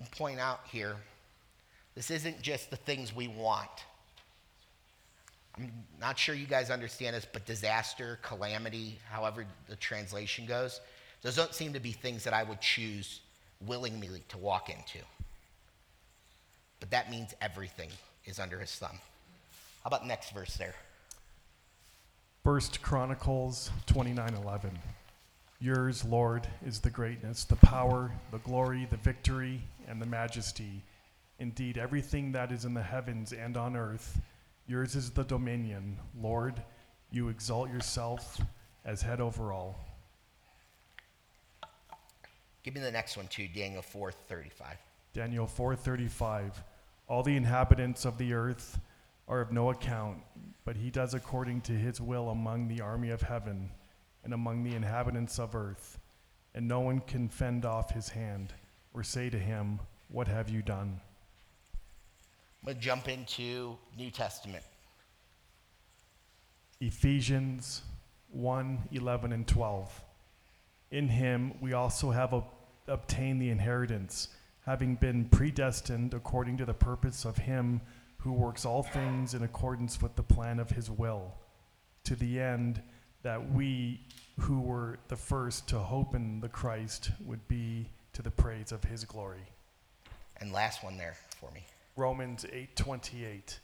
[0.00, 0.96] I'll point out here
[1.96, 3.70] this isn't just the things we want.
[5.56, 10.80] I'm not sure you guys understand this, but disaster, calamity, however the translation goes,
[11.22, 13.20] those don't seem to be things that I would choose
[13.66, 14.98] willingly to walk into.
[16.78, 17.88] But that means everything
[18.26, 18.98] is under his thumb.
[19.82, 20.74] How about next verse there?
[22.44, 24.78] First Chronicles 29:11.
[25.58, 30.82] Yours, Lord, is the greatness, the power, the glory, the victory, and the majesty.
[31.38, 34.20] Indeed, everything that is in the heavens and on earth,
[34.66, 35.98] yours is the dominion.
[36.18, 36.62] Lord,
[37.10, 38.40] you exalt yourself
[38.84, 39.78] as head over all.
[42.62, 44.78] Give me the next one too, Daniel 4:35.
[45.12, 46.64] Daniel 4:35
[47.06, 48.80] All the inhabitants of the earth
[49.28, 50.22] are of no account,
[50.64, 53.70] but he does according to his will among the army of heaven
[54.24, 55.98] and among the inhabitants of earth,
[56.54, 58.52] and no one can fend off his hand
[58.92, 61.00] or say to him, What have you done?
[62.62, 64.64] I'm going to jump into New Testament.
[66.80, 67.82] Ephesians
[68.30, 70.02] 1 11 and 12.
[70.90, 72.52] In him we also have ob-
[72.86, 74.28] obtained the inheritance,
[74.64, 77.80] having been predestined according to the purpose of him
[78.18, 81.34] who works all things in accordance with the plan of his will,
[82.04, 82.82] to the end
[83.22, 84.00] that we
[84.40, 88.84] who were the first to hope in the Christ would be to the praise of
[88.84, 89.48] his glory.
[90.38, 91.64] And last one there for me.
[91.96, 93.58] Romans 8:28.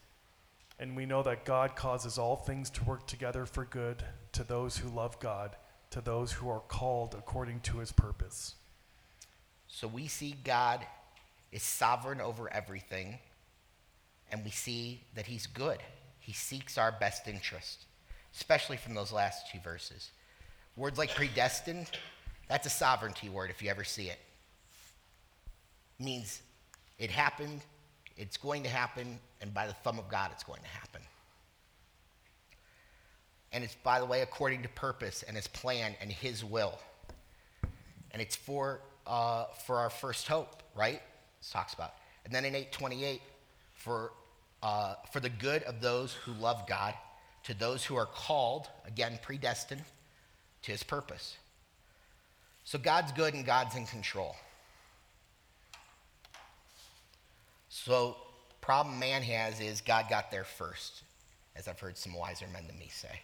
[0.79, 4.79] And we know that God causes all things to work together for good to those
[4.79, 5.57] who love God,
[5.91, 8.57] to those who are called according to his purpose.
[9.69, 10.85] So we see God
[11.53, 13.19] is sovereign over everything,
[14.31, 15.79] and we see that He's good.
[16.21, 17.85] He seeks our best interest,
[18.35, 20.11] especially from those last two verses.
[20.77, 21.91] Words like predestined,
[22.49, 24.19] that's a sovereignty word if you ever see it.
[25.99, 26.41] it means
[26.99, 27.61] it happened,
[28.17, 31.03] it's going to happen, and by the thumb of God, it's going to happen.
[33.53, 36.79] And it's, by the way, according to purpose and His plan and His will.
[38.13, 40.95] And it's for uh, for our first hope, right?
[40.95, 41.95] It talks about.
[42.25, 43.21] And then in 828,
[43.75, 44.13] for,
[44.63, 46.95] uh, for the good of those who love God,
[47.45, 49.83] to those who are called, again, predestined,
[50.63, 51.37] to his purpose.
[52.65, 54.37] So God's good and God's in control.
[57.75, 58.19] So,
[58.61, 61.05] problem man has is God got there first,
[61.57, 63.23] as I've heard some wiser men than me say.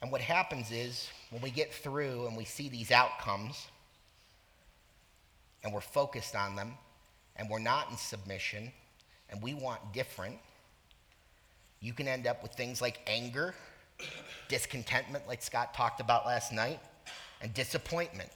[0.00, 3.66] And what happens is when we get through and we see these outcomes
[5.62, 6.72] and we're focused on them
[7.36, 8.72] and we're not in submission
[9.28, 10.38] and we want different,
[11.80, 13.54] you can end up with things like anger,
[14.48, 16.80] discontentment, like Scott talked about last night,
[17.42, 18.30] and disappointment.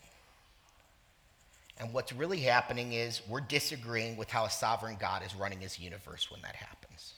[1.78, 5.78] And what's really happening is we're disagreeing with how a sovereign God is running his
[5.78, 7.14] universe when that happens.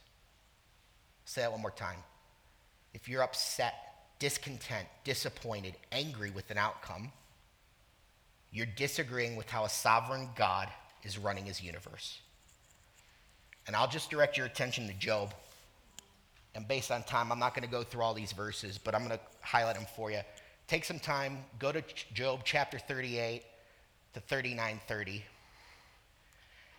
[1.24, 1.96] Say that one more time.
[2.92, 3.74] If you're upset,
[4.18, 7.10] discontent, disappointed, angry with an outcome,
[8.52, 10.68] you're disagreeing with how a sovereign God
[11.04, 12.20] is running his universe.
[13.66, 15.32] And I'll just direct your attention to Job.
[16.54, 19.06] And based on time, I'm not going to go through all these verses, but I'm
[19.06, 20.20] going to highlight them for you.
[20.66, 23.44] Take some time, go to Job chapter 38
[24.14, 25.22] to 39:30.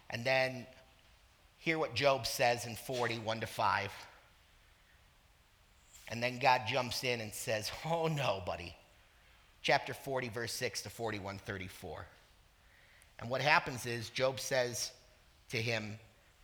[0.10, 0.68] And then
[1.58, 3.92] hear what Job says in 40, 1 to 5.
[6.10, 8.76] And then God jumps in and says, Oh no, buddy.
[9.62, 12.06] Chapter 40, verse 6 to 41, 34.
[13.20, 14.92] And what happens is Job says
[15.50, 15.98] to him,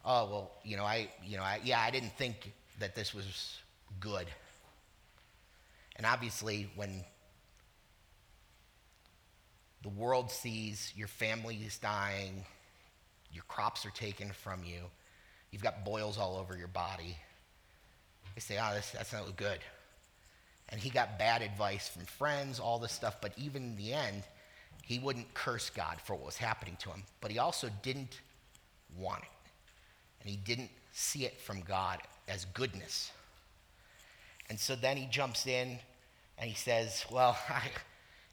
[0.06, 3.58] Oh, well, you know, I, you know, I, yeah, I didn't think that this was
[4.00, 4.28] good.
[5.98, 7.04] And obviously, when
[9.88, 12.44] the world sees your family is dying,
[13.32, 14.82] your crops are taken from you,
[15.50, 17.16] you've got boils all over your body,
[18.36, 19.60] they say, ah, oh, this, that's not good.
[20.68, 24.24] And he got bad advice from friends, all this stuff, but even in the end,
[24.84, 27.04] he wouldn't curse God for what was happening to him.
[27.22, 28.20] But he also didn't
[28.98, 29.50] want it.
[30.20, 33.10] And he didn't see it from God as goodness.
[34.50, 35.80] And so then he jumps in
[36.38, 37.62] and he says, Well, I,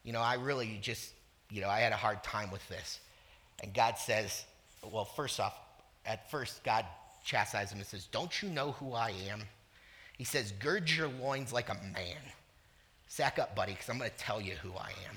[0.03, 1.13] you know, I really just,
[1.55, 2.99] you know, I had a hard time with this.
[3.62, 4.45] And God says,
[4.90, 5.55] Well, first off,
[6.05, 6.85] at first, God
[7.25, 9.43] chastises him and says, Don't you know who I am?
[10.19, 12.19] He says, Gird your loins like a man.
[13.07, 15.17] Sack up, buddy, because I'm going to tell you who I am.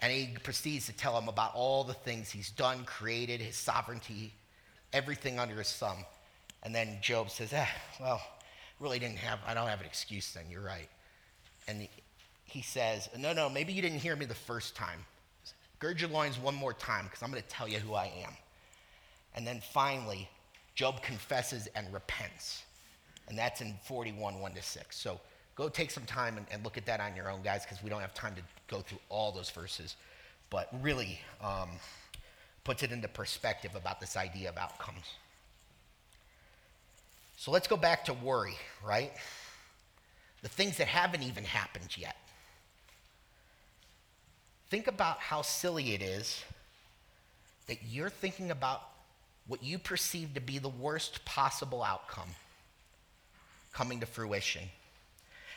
[0.00, 4.32] And he proceeds to tell him about all the things he's done, created, his sovereignty,
[4.92, 6.04] everything under his thumb.
[6.62, 7.68] And then Job says, ah,
[8.00, 8.22] well,
[8.78, 10.88] really didn't have, I don't have an excuse then, you're right.
[11.66, 11.88] And
[12.50, 14.98] he says, no, no, maybe you didn't hear me the first time.
[15.78, 18.32] Gird your loins one more time because I'm going to tell you who I am.
[19.34, 20.28] And then finally,
[20.74, 22.64] Job confesses and repents.
[23.28, 24.96] And that's in 41, 1 to 6.
[24.96, 25.20] So
[25.54, 27.88] go take some time and, and look at that on your own, guys, because we
[27.88, 29.96] don't have time to go through all those verses.
[30.50, 31.68] But really um,
[32.64, 35.14] puts it into perspective about this idea of outcomes.
[37.36, 39.12] So let's go back to worry, right?
[40.42, 42.16] The things that haven't even happened yet.
[44.70, 46.42] Think about how silly it is
[47.66, 48.82] that you're thinking about
[49.48, 52.28] what you perceive to be the worst possible outcome
[53.72, 54.62] coming to fruition,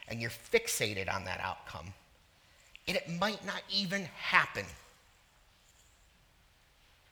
[0.08, 1.94] and you're fixated on that outcome,
[2.88, 4.66] and it might not even happen.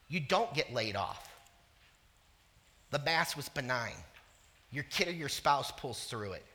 [0.09, 1.29] You don't get laid off.
[2.89, 3.93] The mass was benign.
[4.71, 6.45] Your kid or your spouse pulls through it.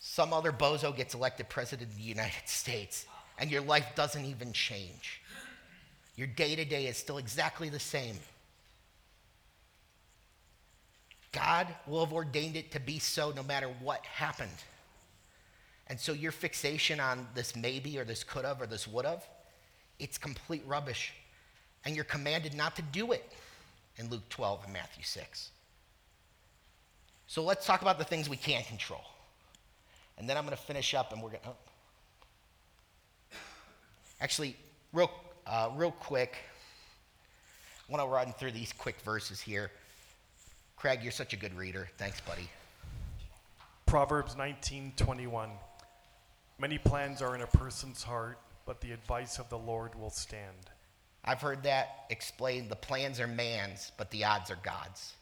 [0.00, 3.06] Some other bozo gets elected president of the United States,
[3.42, 5.20] and your life doesn't even change.
[6.14, 8.14] Your day to day is still exactly the same.
[11.32, 14.62] God will have ordained it to be so no matter what happened.
[15.88, 19.26] And so your fixation on this maybe or this could have or this would have,
[19.98, 21.12] it's complete rubbish.
[21.84, 23.28] And you're commanded not to do it
[23.96, 25.50] in Luke 12 and Matthew 6.
[27.26, 29.02] So let's talk about the things we can control.
[30.16, 31.48] And then I'm going to finish up and we're going to.
[31.48, 31.71] Oh.
[34.22, 34.54] Actually,
[34.92, 35.10] real,
[35.48, 36.36] uh, real quick,
[37.88, 39.72] I want to run through these quick verses here.
[40.76, 41.88] Craig, you're such a good reader.
[41.98, 42.48] Thanks, buddy.
[43.84, 45.50] Proverbs 19:21.
[46.56, 50.70] Many plans are in a person's heart, but the advice of the Lord will stand.
[51.24, 52.70] I've heard that explained.
[52.70, 55.14] The plans are man's, but the odds are God's.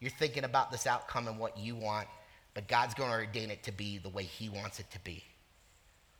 [0.00, 2.08] You're thinking about this outcome and what you want,
[2.52, 5.22] but God's going to ordain it to be the way He wants it to be.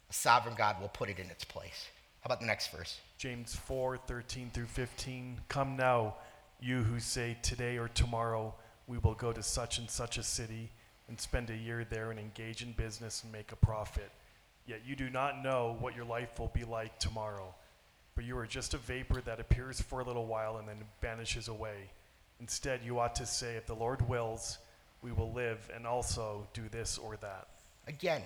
[0.09, 1.89] A sovereign God will put it in its place.
[2.25, 3.01] How about the next verse?
[3.19, 5.43] James 4 13 through 15.
[5.51, 6.15] Come now,
[6.59, 8.55] you who say today or tomorrow,
[8.87, 10.71] we will go to such and such a city
[11.07, 14.11] and spend a year there and engage in business and make a profit.
[14.67, 17.55] Yet you do not know what your life will be like tomorrow.
[18.15, 21.49] But you are just a vapor that appears for a little while and then vanishes
[21.49, 21.91] away.
[22.41, 24.57] Instead, you ought to say, If the Lord wills,
[25.03, 27.49] we will live and also do this or that.
[27.87, 28.23] Again,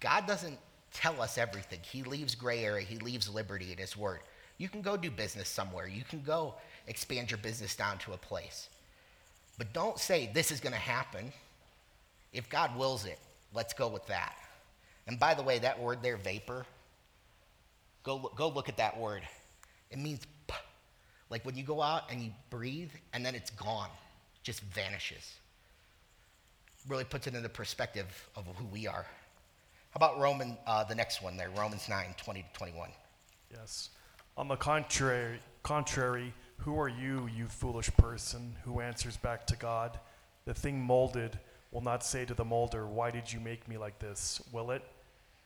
[0.00, 0.58] God doesn't
[0.92, 1.80] tell us everything.
[1.82, 4.20] He leaves gray area, He leaves liberty in His Word.
[4.58, 6.54] You can go do business somewhere, you can go
[6.86, 8.68] expand your business down to a place.
[9.56, 11.32] But don't say this is going to happen.
[12.32, 13.18] If God wills it,
[13.54, 14.36] let's go with that.
[15.06, 16.66] And by the way, that word there, vapor,
[18.02, 19.22] go, go look at that word.
[19.90, 20.20] It means
[21.30, 23.90] like when you go out and you breathe and then it's gone,
[24.42, 25.34] just vanishes.
[26.88, 29.06] Really puts it into perspective of who we are.
[29.98, 32.90] About Roman, uh, the next one there, Romans 9, 20 to 21.
[33.52, 33.90] Yes.
[34.36, 39.98] On the contrary, contrary, who are you, you foolish person, who answers back to God?
[40.44, 41.36] The thing molded
[41.72, 44.40] will not say to the molder, Why did you make me like this?
[44.52, 44.84] Will it?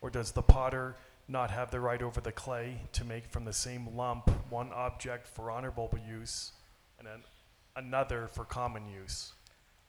[0.03, 0.97] Or does the potter
[1.29, 5.27] not have the right over the clay to make from the same lump one object
[5.27, 6.53] for honorable use
[6.99, 7.23] and, an,
[7.77, 9.33] another for common use.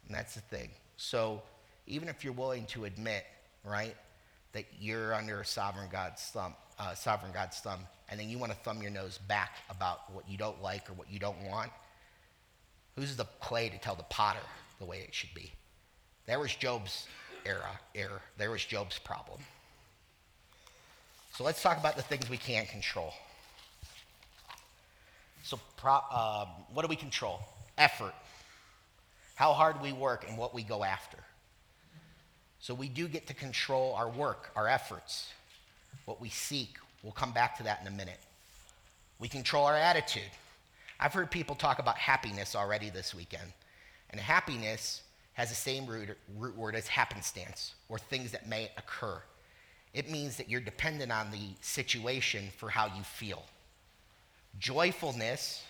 [0.07, 0.69] And that's the thing.
[0.95, 1.43] So
[1.85, 3.25] even if you're willing to admit,
[3.65, 3.97] right,
[4.53, 8.51] that you're under a sovereign God's thumb, uh, sovereign God's thumb, and then you want
[8.51, 11.71] to thumb your nose back about what you don't like or what you don't want,
[12.95, 14.39] who's the clay to tell the potter
[14.79, 15.51] the way it should be?
[16.25, 17.07] There was Job's
[17.45, 18.21] era, error.
[18.37, 19.39] There was Job's problem.
[21.35, 23.13] So let's talk about the things we can't control.
[25.41, 27.39] So, pro, um, what do we control?
[27.77, 28.13] Effort.
[29.35, 31.17] How hard we work and what we go after.
[32.63, 35.33] So, we do get to control our work, our efforts,
[36.05, 36.77] what we seek.
[37.03, 38.21] We'll come back to that in a minute.
[39.19, 40.31] We control our attitude.
[40.97, 43.51] I've heard people talk about happiness already this weekend.
[44.11, 45.01] And happiness
[45.33, 49.21] has the same root, root word as happenstance, or things that may occur.
[49.93, 53.43] It means that you're dependent on the situation for how you feel.
[54.57, 55.65] Joyfulness,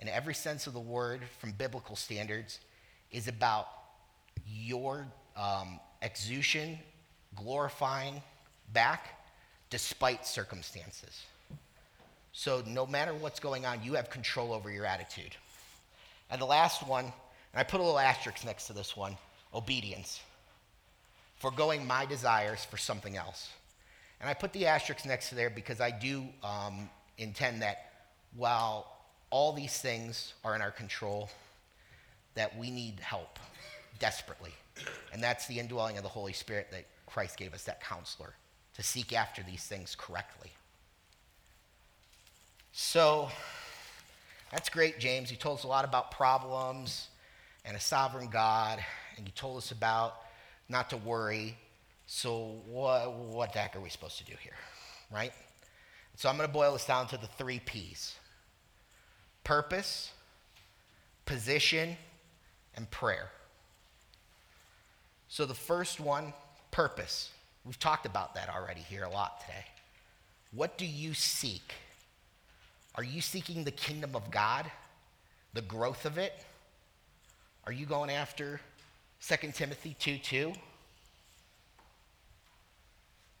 [0.00, 2.60] in every sense of the word from biblical standards,
[3.10, 3.68] is about
[4.46, 5.06] your
[5.36, 5.80] um,
[7.34, 8.22] glorifying
[8.72, 9.20] back
[9.70, 11.24] despite circumstances.
[12.32, 15.36] So, no matter what's going on, you have control over your attitude.
[16.30, 17.12] And the last one, and
[17.54, 19.16] I put a little asterisk next to this one
[19.54, 20.20] obedience.
[21.36, 23.50] Foregoing my desires for something else.
[24.20, 27.92] And I put the asterisk next to there because I do um, intend that
[28.36, 28.90] while
[29.30, 31.30] all these things are in our control,
[32.34, 33.38] that we need help
[33.98, 34.52] desperately.
[35.12, 38.34] And that's the indwelling of the Holy Spirit that Christ gave us, that counselor,
[38.74, 40.50] to seek after these things correctly.
[42.72, 43.28] So,
[44.50, 45.30] that's great, James.
[45.30, 47.08] You told us a lot about problems
[47.64, 48.84] and a sovereign God,
[49.16, 50.16] and you told us about
[50.68, 51.56] not to worry.
[52.06, 54.56] So, what, what the heck are we supposed to do here,
[55.12, 55.32] right?
[56.16, 58.16] So, I'm going to boil this down to the three P's
[59.44, 60.10] purpose,
[61.26, 61.96] position,
[62.76, 63.30] and prayer.
[65.34, 66.32] So, the first one,
[66.70, 67.32] purpose.
[67.64, 69.64] We've talked about that already here a lot today.
[70.52, 71.74] What do you seek?
[72.94, 74.70] Are you seeking the kingdom of God,
[75.52, 76.34] the growth of it?
[77.66, 78.60] Are you going after
[79.26, 80.52] 2 Timothy 2 2?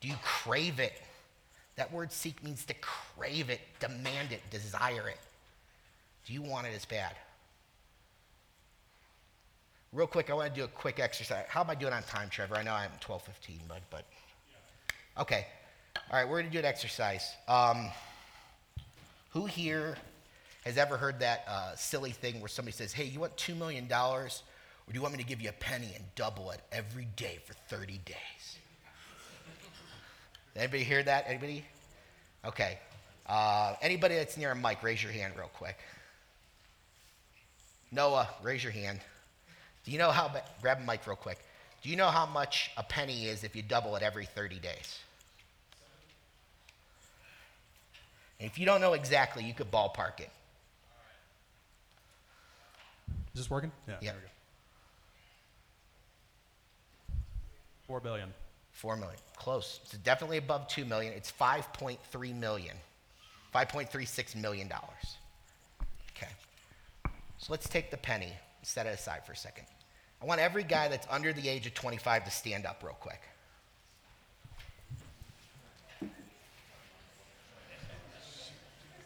[0.00, 1.00] Do you crave it?
[1.76, 5.20] That word seek means to crave it, demand it, desire it.
[6.26, 7.14] Do you want it as bad?
[9.94, 11.44] Real quick, I want to do a quick exercise.
[11.48, 12.56] How am I doing on time, Trevor?
[12.56, 14.04] I know I'm 12:15, but but
[15.16, 15.46] okay.
[16.10, 17.32] All right, we're going to do an exercise.
[17.46, 17.88] Um,
[19.30, 19.96] who here
[20.64, 23.86] has ever heard that uh, silly thing where somebody says, "Hey, you want two million
[23.86, 24.42] dollars,
[24.88, 27.38] or do you want me to give you a penny and double it every day
[27.44, 28.58] for 30 days?"
[30.56, 31.26] Anybody hear that?
[31.28, 31.64] Anybody?
[32.44, 32.80] Okay.
[33.28, 35.78] Uh, anybody that's near a mic, raise your hand real quick.
[37.92, 38.98] Noah, raise your hand.
[39.84, 40.30] Do you know how,
[40.62, 41.38] grab a mic real quick.
[41.82, 44.98] Do you know how much a penny is if you double it every 30 days?
[48.40, 50.30] And if you don't know exactly, you could ballpark it.
[53.34, 53.72] Is this working?
[53.86, 53.94] Yeah.
[54.00, 54.02] Yep.
[54.02, 54.28] There we go.
[57.86, 58.32] Four billion.
[58.72, 59.18] Four million.
[59.36, 59.80] Close.
[59.84, 61.12] It's definitely above two million.
[61.12, 61.98] It's 5.3
[62.38, 62.76] million.
[63.54, 65.18] 5.36 million dollars.
[66.16, 66.32] Okay.
[67.38, 69.66] So let's take the penny and set it aside for a second.
[70.24, 73.20] I want every guy that's under the age of 25 to stand up real quick.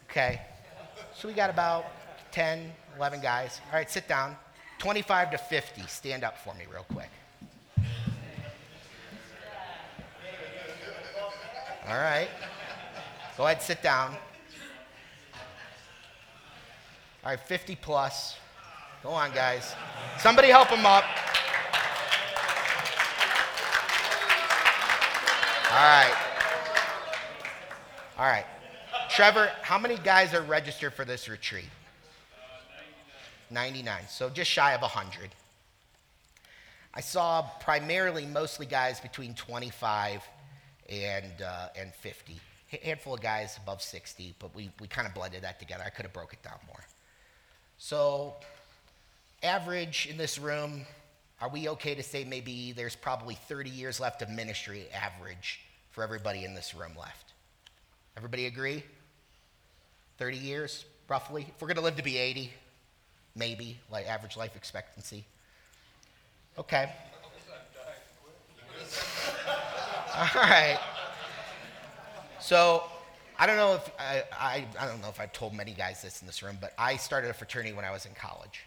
[0.09, 0.39] Okay.
[1.13, 1.87] So we got about
[2.31, 3.59] 10, 11 guys.
[3.69, 4.37] All right, sit down.
[4.77, 7.09] 25 to 50, stand up for me real quick.
[11.85, 12.29] All right.
[13.35, 14.15] Go ahead, sit down.
[17.25, 18.37] All right, 50 plus.
[19.01, 19.75] Go on, guys.
[20.17, 21.05] Somebody help him up.
[25.71, 26.17] All right.
[28.17, 28.45] All right.
[29.09, 31.69] Trevor, how many guys are registered for this retreat?
[33.49, 34.01] 99.
[34.09, 35.29] So just shy of 100.
[36.93, 40.21] I saw primarily mostly guys between 25
[40.89, 42.35] and, uh, and 50.
[42.73, 45.83] A handful of guys above 60, but we, we kind of blended that together.
[45.85, 46.83] I could have broke it down more.
[47.77, 48.35] So,
[49.43, 50.85] average in this room,
[51.41, 55.61] are we okay to say maybe there's probably 30 years left of ministry average
[55.91, 57.33] for everybody in this room left?
[58.17, 58.83] Everybody agree?
[60.17, 61.45] 30 years, roughly?
[61.47, 62.51] If we're going to live to be 80,
[63.35, 65.25] maybe, like average life expectancy.
[66.57, 66.91] Okay.
[70.15, 70.79] All right.
[72.41, 72.83] So
[73.37, 76.19] I don't know if I, I, I don't know if I've told many guys this
[76.19, 78.65] in this room, but I started a fraternity when I was in college.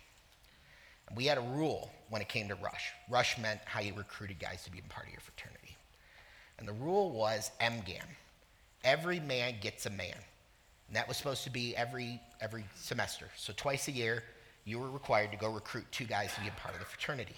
[1.14, 2.92] We had a rule when it came to rush.
[3.10, 5.76] Rush meant how you recruited guys to be a part of your fraternity.
[6.58, 8.04] And the rule was MGAM.
[8.84, 10.16] Every man gets a man.
[10.88, 13.26] And that was supposed to be every, every semester.
[13.36, 14.22] So twice a year,
[14.64, 17.36] you were required to go recruit two guys to be a part of the fraternity.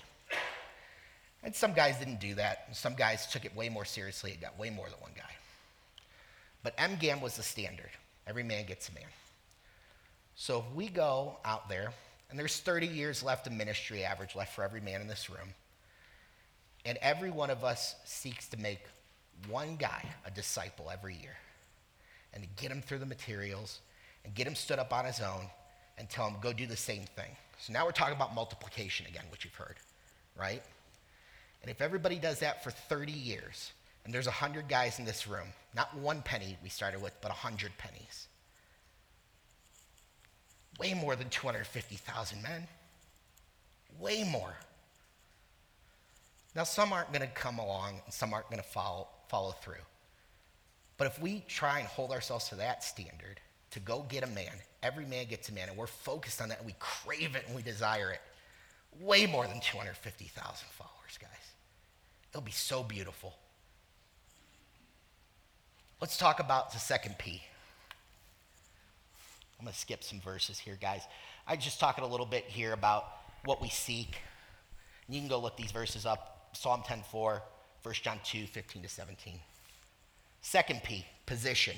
[1.43, 2.68] And some guys didn't do that.
[2.72, 5.22] Some guys took it way more seriously and got way more than one guy.
[6.62, 7.91] But MGAM was the standard.
[8.27, 9.05] Every man gets a man.
[10.37, 11.93] So if we go out there,
[12.35, 15.55] and there's 30 years left of ministry average left for every man in this room,
[16.85, 18.80] and every one of us seeks to make
[19.49, 21.37] one guy a disciple every year
[22.32, 23.78] and to get him through the materials
[24.24, 25.47] and get him stood up on his own
[25.97, 27.30] and tell him, go do the same thing.
[27.61, 29.76] So now we're talking about multiplication again, which you've heard,
[30.37, 30.64] right?
[31.62, 33.70] And if everybody does that for 30 years,
[34.05, 37.70] and there's 100 guys in this room, not one penny we started with, but 100
[37.78, 38.26] pennies.
[40.79, 42.66] Way more than 250,000 men.
[44.01, 44.55] Way more.
[46.55, 49.75] Now, some aren't going to come along and some aren't going to follow, follow through.
[50.97, 53.41] But if we try and hold ourselves to that standard,
[53.72, 54.53] to go get a man,
[54.85, 57.57] every man gets a man, and we're focused on that, and we crave it and
[57.57, 58.20] we desire it,
[59.01, 61.31] way more than 250,000 followers, guys.
[62.31, 63.35] It'll be so beautiful.
[66.01, 67.43] Let's talk about the second P.
[69.59, 71.02] I'm going to skip some verses here, guys.
[71.46, 73.07] I just talking a little bit here about
[73.44, 74.16] what we seek.
[75.09, 76.48] You can go look these verses up.
[76.52, 77.40] Psalm 10:4,
[77.82, 79.38] 1 John 2, 15 to 17.
[80.40, 81.76] Second P, position.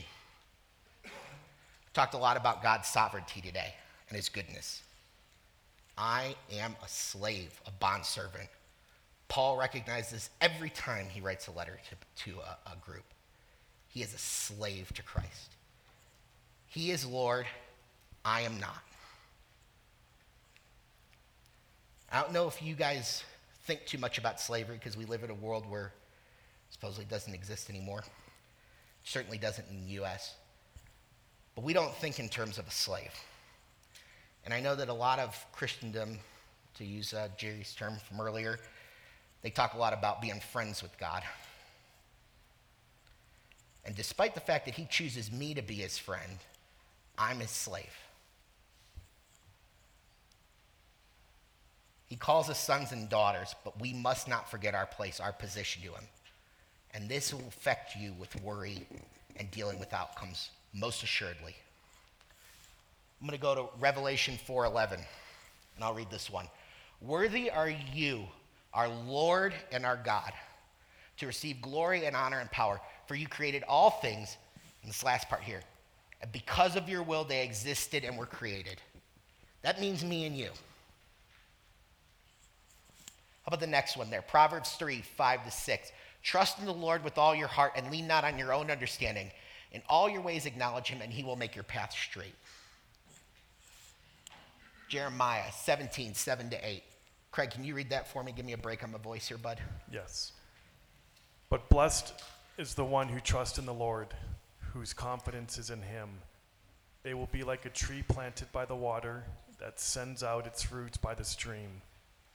[1.95, 3.75] Talked a lot about God's sovereignty today
[4.09, 4.83] and his goodness.
[5.97, 8.49] I am a slave, a bondservant.
[9.29, 13.05] Paul recognizes every time he writes a letter to, to a, a group.
[13.89, 15.57] He is a slave to Christ.
[16.67, 17.47] He is Lord,
[18.27, 18.83] I am not.
[22.11, 23.23] I don't know if you guys
[23.67, 25.93] think too much about slavery because we live in a world where
[26.71, 28.01] supposedly doesn't exist anymore.
[28.01, 28.05] It
[29.05, 30.35] certainly doesn't in the U.S.
[31.55, 33.13] But we don't think in terms of a slave.
[34.45, 36.19] And I know that a lot of Christendom,
[36.79, 38.59] to use uh, Jerry's term from earlier,
[39.43, 41.23] they talk a lot about being friends with God.
[43.85, 46.39] And despite the fact that he chooses me to be his friend,
[47.17, 47.93] I'm his slave.
[52.09, 55.83] He calls us sons and daughters, but we must not forget our place, our position
[55.83, 56.05] to him.
[56.95, 58.87] And this will affect you with worry
[59.37, 61.57] and dealing with outcomes, most assuredly.
[63.21, 66.49] I'm going to go to Revelation 4:11, and I'll read this one.
[67.01, 68.27] Worthy are you,
[68.73, 70.33] our Lord and our God,
[71.19, 74.37] to receive glory and honor and power, for you created all things,
[74.83, 75.63] and this last part here,
[76.33, 78.81] because of your will they existed and were created.
[79.63, 80.51] That means me and you.
[83.47, 84.23] How about the next one there?
[84.23, 85.93] Proverbs 3 5 to 6.
[86.25, 89.31] Trust in the Lord with all your heart and lean not on your own understanding.
[89.71, 92.35] In all your ways, acknowledge him, and he will make your path straight.
[94.89, 96.83] Jeremiah 17 7 to 8.
[97.31, 98.33] Craig, can you read that for me?
[98.33, 99.61] Give me a break on my voice here, bud.
[99.93, 100.33] Yes.
[101.49, 102.15] But blessed
[102.59, 104.09] is the one who trusts in the Lord,
[104.73, 106.09] whose confidence is in him.
[107.05, 109.23] They will be like a tree planted by the water
[109.61, 111.83] that sends out its roots by the stream.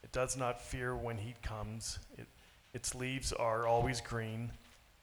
[0.02, 1.98] It does not fear when heat comes.
[2.18, 2.26] It,
[2.74, 4.50] its leaves are always green.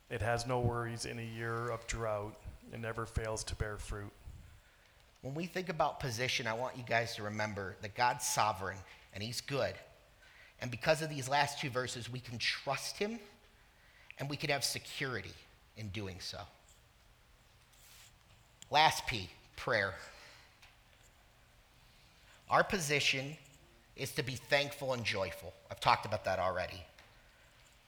[0.09, 2.35] It has no worries in a year of drought.
[2.73, 4.11] It never fails to bear fruit.
[5.21, 8.77] When we think about position, I want you guys to remember that God's sovereign
[9.13, 9.73] and He's good.
[10.61, 13.19] And because of these last two verses, we can trust Him
[14.17, 15.33] and we can have security
[15.77, 16.39] in doing so.
[18.71, 19.93] Last P, prayer.
[22.49, 23.37] Our position
[23.99, 25.53] is to be thankful and joyful.
[25.69, 26.83] I've talked about that already.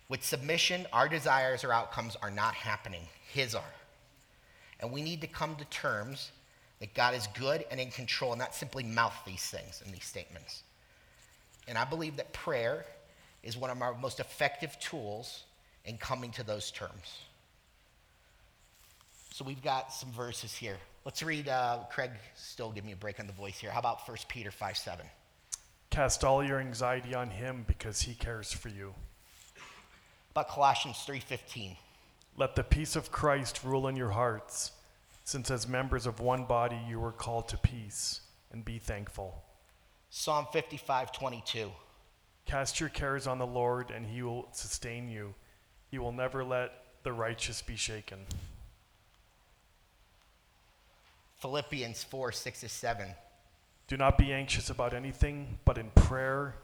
[0.10, 3.74] With submission, our desires or outcomes are not happening, His are.
[4.82, 6.32] And we need to come to terms
[6.80, 10.04] that God is good and in control, and not simply mouth these things in these
[10.04, 10.64] statements.
[11.68, 12.86] And I believe that prayer
[13.44, 15.44] is one of our most effective tools
[15.86, 17.20] in coming to those terms.
[19.32, 20.78] So we've got some verses here.
[21.06, 23.72] Let's read, uh, Craig, still give me a break on the voice here.
[23.72, 25.06] How about 1 Peter 5 7?
[25.92, 28.96] Cast all your anxiety on him because he cares for you.
[30.32, 31.78] About Colossians 3:15.
[32.38, 34.72] Let the peace of Christ rule in your hearts,
[35.26, 38.22] since as members of one body you were called to peace,
[38.52, 39.44] and be thankful.
[40.10, 41.74] Psalm 55:22.
[42.46, 45.36] Cast your cares on the Lord, and he will sustain you.
[45.90, 48.26] He will never let the righteous be shaken.
[51.40, 53.14] Philippians 4, 6 to 7.
[53.92, 56.56] Do not be anxious about anything, but in prayer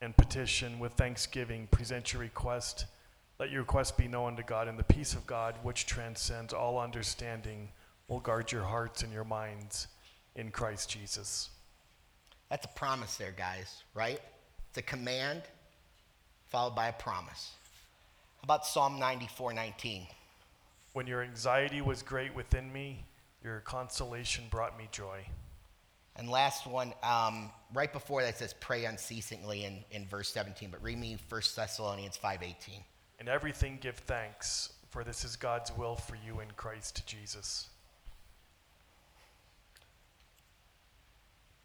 [0.00, 2.86] and petition with thanksgiving, present your request.
[3.38, 6.80] Let your request be known to God, and the peace of God, which transcends all
[6.80, 7.68] understanding,
[8.08, 9.86] will guard your hearts and your minds
[10.34, 11.48] in Christ Jesus.
[12.50, 14.20] That's a promise there, guys, right?
[14.70, 15.42] It's a command
[16.48, 17.52] followed by a promise.
[18.38, 20.08] How about Psalm 94 19?
[20.92, 23.04] When your anxiety was great within me,
[23.44, 25.24] your consolation brought me joy.
[26.16, 30.82] And last one, um, right before that says pray unceasingly in, in verse 17, but
[30.82, 32.54] read me 1 Thessalonians 5.18.
[33.20, 37.68] In everything give thanks, for this is God's will for you in Christ Jesus.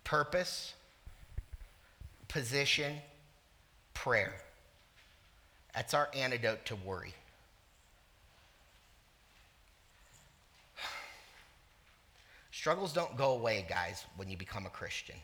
[0.03, 0.73] Purpose,
[2.29, 2.95] position,
[3.93, 4.35] prayer.
[5.75, 7.13] That's our antidote to worry.
[12.57, 15.15] Struggles don't go away, guys, when you become a Christian.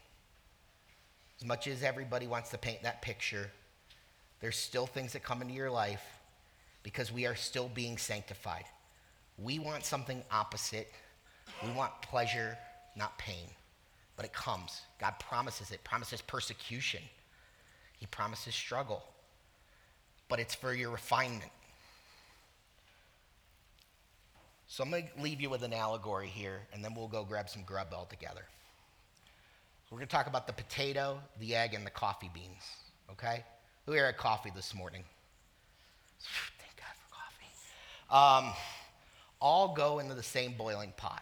[1.39, 3.49] As much as everybody wants to paint that picture,
[4.39, 6.03] there's still things that come into your life
[6.83, 8.65] because we are still being sanctified.
[9.39, 10.91] We want something opposite.
[11.63, 12.55] We want pleasure,
[12.95, 13.47] not pain.
[14.15, 14.81] But it comes.
[14.99, 17.01] God promises it, promises persecution.
[17.97, 19.03] He promises struggle.
[20.29, 21.51] But it's for your refinement.
[24.73, 27.47] So I'm going to leave you with an allegory here, and then we'll go grab
[27.47, 28.41] some grub all together.
[29.91, 32.63] We're going to talk about the potato, the egg, and the coffee beans.
[33.11, 33.43] Okay?
[33.85, 35.03] Who here had coffee this morning?
[36.57, 38.47] Thank God for coffee.
[38.47, 38.53] Um,
[39.39, 41.21] all go into the same boiling pot.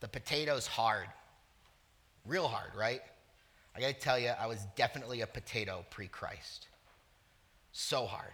[0.00, 1.06] The potato's hard,
[2.26, 3.02] real hard, right?
[3.76, 6.66] I got to tell you, I was definitely a potato pre Christ.
[7.70, 8.32] So hard.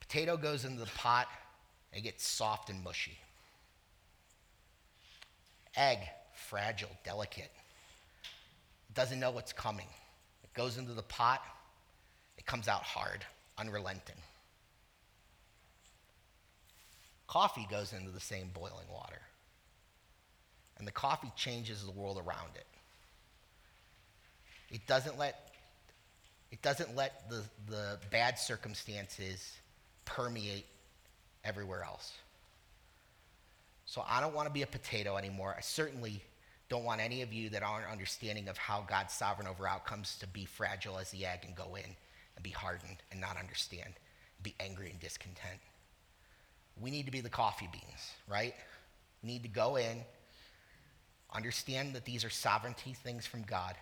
[0.00, 1.28] Potato goes into the pot,
[1.92, 3.18] it gets soft and mushy.
[5.76, 5.98] Egg,
[6.34, 7.50] fragile, delicate.
[8.94, 9.86] Doesn't know what's coming.
[10.42, 11.42] It goes into the pot,
[12.38, 13.24] it comes out hard,
[13.58, 14.16] unrelenting.
[17.26, 19.20] Coffee goes into the same boiling water.
[20.78, 22.66] And the coffee changes the world around it.
[24.70, 25.50] It doesn't let
[26.50, 29.56] it doesn't let the, the bad circumstances
[30.04, 30.66] permeate
[31.44, 32.12] everywhere else.
[33.86, 35.54] So I don't want to be a potato anymore.
[35.56, 36.22] I certainly
[36.68, 40.28] don't want any of you that aren't understanding of how God's sovereign over outcomes to
[40.28, 41.96] be fragile as the egg and go in
[42.36, 43.94] and be hardened and not understand,
[44.42, 45.58] be angry and discontent.
[46.80, 48.54] We need to be the coffee beans, right?
[49.22, 50.04] We need to go in,
[51.34, 53.74] understand that these are sovereignty things from God,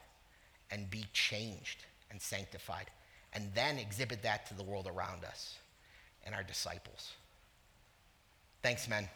[0.70, 2.90] and be changed and sanctified,
[3.34, 5.58] and then exhibit that to the world around us
[6.24, 7.12] and our disciples.
[8.62, 9.08] Thanks, men.